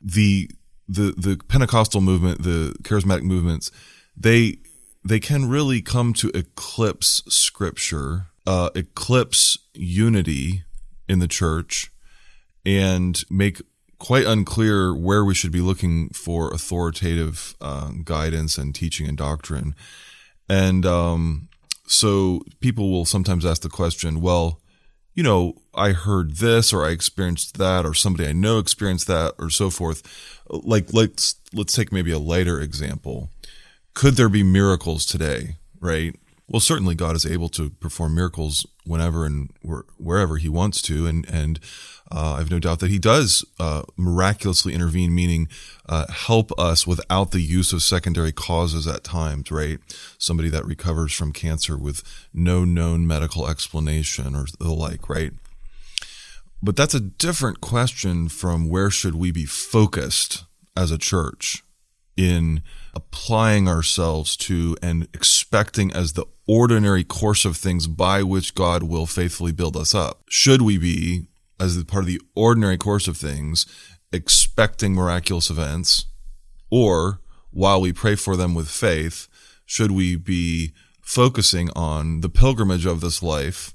The 0.00 0.50
the 0.88 1.14
the 1.16 1.40
Pentecostal 1.48 2.00
movement, 2.00 2.42
the 2.42 2.74
charismatic 2.82 3.22
movements, 3.22 3.70
they 4.16 4.58
they 5.04 5.20
can 5.20 5.48
really 5.48 5.80
come 5.80 6.12
to 6.14 6.30
eclipse 6.34 7.22
Scripture, 7.28 8.26
uh, 8.46 8.70
eclipse 8.74 9.58
unity 9.74 10.64
in 11.08 11.18
the 11.18 11.28
church, 11.28 11.90
and 12.64 13.22
make 13.30 13.62
quite 13.98 14.26
unclear 14.26 14.94
where 14.94 15.24
we 15.24 15.34
should 15.34 15.52
be 15.52 15.60
looking 15.60 16.08
for 16.10 16.52
authoritative 16.52 17.54
uh, 17.60 17.90
guidance 18.02 18.56
and 18.58 18.74
teaching 18.74 19.06
and 19.06 19.18
doctrine. 19.18 19.74
And 20.48 20.84
um, 20.86 21.49
so 21.90 22.42
people 22.60 22.90
will 22.90 23.04
sometimes 23.04 23.44
ask 23.44 23.62
the 23.62 23.68
question, 23.68 24.20
well, 24.20 24.60
you 25.12 25.24
know, 25.24 25.56
I 25.74 25.90
heard 25.90 26.36
this 26.36 26.72
or 26.72 26.86
I 26.86 26.90
experienced 26.90 27.58
that 27.58 27.84
or 27.84 27.94
somebody 27.94 28.28
I 28.28 28.32
know 28.32 28.58
experienced 28.58 29.08
that 29.08 29.34
or 29.40 29.50
so 29.50 29.70
forth. 29.70 30.02
Like 30.48 30.92
let's 30.94 31.34
let's 31.52 31.72
take 31.72 31.90
maybe 31.90 32.12
a 32.12 32.18
lighter 32.18 32.60
example. 32.60 33.30
Could 33.92 34.14
there 34.14 34.28
be 34.28 34.44
miracles 34.44 35.04
today, 35.04 35.56
right? 35.80 36.14
Well, 36.50 36.60
certainly 36.60 36.96
God 36.96 37.14
is 37.14 37.24
able 37.24 37.48
to 37.50 37.70
perform 37.70 38.16
miracles 38.16 38.66
whenever 38.84 39.24
and 39.24 39.50
wherever 39.98 40.36
He 40.36 40.48
wants 40.48 40.82
to, 40.82 41.06
and 41.06 41.24
and 41.30 41.60
uh, 42.10 42.34
I 42.34 42.38
have 42.38 42.50
no 42.50 42.58
doubt 42.58 42.80
that 42.80 42.90
He 42.90 42.98
does 42.98 43.44
uh, 43.60 43.82
miraculously 43.96 44.74
intervene, 44.74 45.14
meaning 45.14 45.46
uh, 45.88 46.10
help 46.10 46.50
us 46.58 46.88
without 46.88 47.30
the 47.30 47.40
use 47.40 47.72
of 47.72 47.84
secondary 47.84 48.32
causes 48.32 48.88
at 48.88 49.04
times. 49.04 49.52
Right, 49.52 49.78
somebody 50.18 50.48
that 50.48 50.66
recovers 50.66 51.12
from 51.12 51.32
cancer 51.32 51.78
with 51.78 52.02
no 52.34 52.64
known 52.64 53.06
medical 53.06 53.48
explanation 53.48 54.34
or 54.34 54.46
the 54.58 54.72
like. 54.72 55.08
Right, 55.08 55.32
but 56.60 56.74
that's 56.74 56.94
a 56.94 57.00
different 57.00 57.60
question 57.60 58.28
from 58.28 58.68
where 58.68 58.90
should 58.90 59.14
we 59.14 59.30
be 59.30 59.46
focused 59.46 60.46
as 60.76 60.90
a 60.90 60.98
church 60.98 61.62
in 62.20 62.62
applying 62.92 63.66
ourselves 63.66 64.36
to 64.36 64.76
and 64.82 65.08
expecting 65.14 65.90
as 65.90 66.12
the 66.12 66.26
ordinary 66.46 67.02
course 67.02 67.46
of 67.46 67.56
things 67.56 67.86
by 67.86 68.22
which 68.22 68.54
God 68.54 68.82
will 68.82 69.06
faithfully 69.06 69.52
build 69.52 69.74
us 69.74 69.94
up? 69.94 70.22
Should 70.28 70.60
we 70.60 70.76
be, 70.76 71.28
as 71.58 71.82
part 71.84 72.02
of 72.02 72.08
the 72.08 72.20
ordinary 72.34 72.76
course 72.76 73.08
of 73.08 73.16
things, 73.16 73.64
expecting 74.12 74.92
miraculous 74.92 75.48
events? 75.48 76.06
Or 76.70 77.22
while 77.52 77.80
we 77.80 77.90
pray 77.90 78.16
for 78.16 78.36
them 78.36 78.54
with 78.54 78.68
faith, 78.68 79.26
should 79.64 79.90
we 79.90 80.16
be 80.16 80.72
focusing 81.00 81.70
on 81.74 82.20
the 82.20 82.28
pilgrimage 82.28 82.84
of 82.84 83.00
this 83.00 83.22
life 83.22 83.72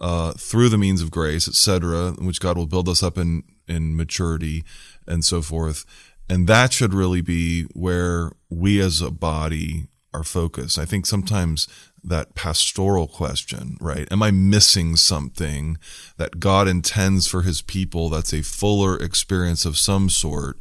uh, 0.00 0.32
through 0.32 0.70
the 0.70 0.78
means 0.78 1.00
of 1.00 1.12
grace, 1.12 1.46
etc., 1.46 2.14
in 2.18 2.26
which 2.26 2.40
God 2.40 2.56
will 2.56 2.66
build 2.66 2.88
us 2.88 3.04
up 3.04 3.16
in, 3.16 3.44
in 3.68 3.96
maturity 3.96 4.64
and 5.06 5.24
so 5.24 5.40
forth? 5.40 5.86
And 6.28 6.46
that 6.48 6.72
should 6.72 6.92
really 6.92 7.20
be 7.20 7.64
where 7.72 8.32
we 8.50 8.80
as 8.80 9.00
a 9.00 9.10
body 9.10 9.88
are 10.12 10.24
focused. 10.24 10.78
I 10.78 10.84
think 10.84 11.06
sometimes 11.06 11.68
that 12.02 12.34
pastoral 12.34 13.06
question, 13.06 13.76
right? 13.80 14.10
Am 14.10 14.22
I 14.22 14.30
missing 14.30 14.96
something 14.96 15.76
that 16.16 16.40
God 16.40 16.68
intends 16.68 17.26
for 17.26 17.42
his 17.42 17.62
people 17.62 18.08
that's 18.08 18.32
a 18.32 18.42
fuller 18.42 18.96
experience 18.96 19.64
of 19.64 19.76
some 19.76 20.08
sort 20.08 20.58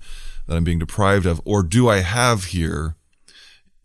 that 0.48 0.56
I'm 0.56 0.64
being 0.64 0.80
deprived 0.80 1.26
of? 1.26 1.42
Or 1.46 1.64
do 1.64 1.88
I 1.88 1.98
have 1.98 2.46
here 2.46 2.96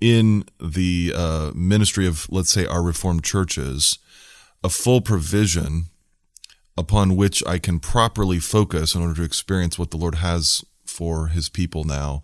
in 0.00 0.44
the 0.58 1.12
uh, 1.14 1.52
ministry 1.54 2.06
of, 2.06 2.26
let's 2.30 2.50
say, 2.50 2.66
our 2.66 2.82
Reformed 2.82 3.24
churches, 3.24 3.98
a 4.64 4.70
full 4.70 5.00
provision 5.00 5.84
upon 6.76 7.16
which 7.16 7.44
I 7.46 7.58
can 7.58 7.78
properly 7.78 8.38
focus 8.38 8.94
in 8.94 9.02
order 9.02 9.14
to 9.14 9.22
experience 9.22 9.78
what 9.78 9.90
the 9.90 9.98
Lord 9.98 10.16
has 10.16 10.64
for 11.00 11.28
his 11.28 11.48
people 11.48 11.84
now 11.84 12.20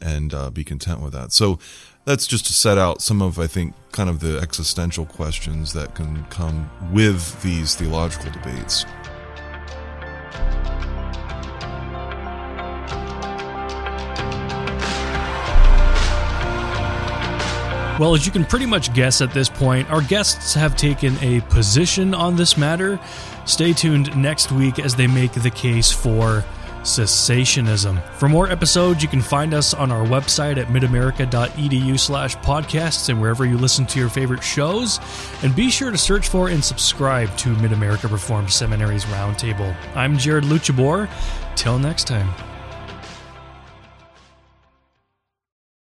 and 0.00 0.34
uh, 0.34 0.50
be 0.50 0.64
content 0.64 1.00
with 1.00 1.12
that. 1.12 1.32
So 1.32 1.60
that's 2.04 2.26
just 2.26 2.44
to 2.46 2.52
set 2.52 2.76
out 2.76 3.00
some 3.00 3.22
of, 3.22 3.38
I 3.38 3.46
think, 3.46 3.74
kind 3.92 4.10
of 4.10 4.18
the 4.18 4.40
existential 4.40 5.06
questions 5.06 5.72
that 5.74 5.94
can 5.94 6.24
come 6.24 6.68
with 6.92 7.40
these 7.44 7.76
theological 7.76 8.32
debates. 8.32 8.84
Well, 18.00 18.12
as 18.12 18.26
you 18.26 18.32
can 18.32 18.44
pretty 18.44 18.66
much 18.66 18.92
guess 18.92 19.20
at 19.20 19.32
this 19.32 19.48
point, 19.48 19.88
our 19.88 20.02
guests 20.02 20.52
have 20.54 20.76
taken 20.76 21.16
a 21.22 21.42
position 21.42 22.12
on 22.12 22.34
this 22.34 22.56
matter. 22.58 22.98
Stay 23.44 23.72
tuned 23.72 24.16
next 24.16 24.50
week 24.50 24.80
as 24.80 24.96
they 24.96 25.06
make 25.06 25.30
the 25.30 25.50
case 25.50 25.92
for 25.92 26.44
cessationism. 26.86 28.02
For 28.14 28.28
more 28.28 28.48
episodes, 28.48 29.02
you 29.02 29.08
can 29.08 29.20
find 29.20 29.52
us 29.52 29.74
on 29.74 29.92
our 29.92 30.06
website 30.06 30.56
at 30.56 30.68
midamerica.edu 30.68 31.98
slash 31.98 32.36
podcasts 32.38 33.08
and 33.08 33.20
wherever 33.20 33.44
you 33.44 33.58
listen 33.58 33.86
to 33.86 33.98
your 33.98 34.08
favorite 34.08 34.42
shows. 34.42 34.98
And 35.42 35.54
be 35.54 35.70
sure 35.70 35.90
to 35.90 35.98
search 35.98 36.28
for 36.28 36.48
and 36.48 36.64
subscribe 36.64 37.36
to 37.38 37.50
Mid 37.56 37.72
America 37.72 38.08
Reformed 38.08 38.50
Seminary's 38.50 39.04
Roundtable. 39.06 39.76
I'm 39.94 40.16
Jared 40.16 40.44
Luchabor. 40.44 41.08
Till 41.56 41.78
next 41.78 42.06
time. 42.06 42.55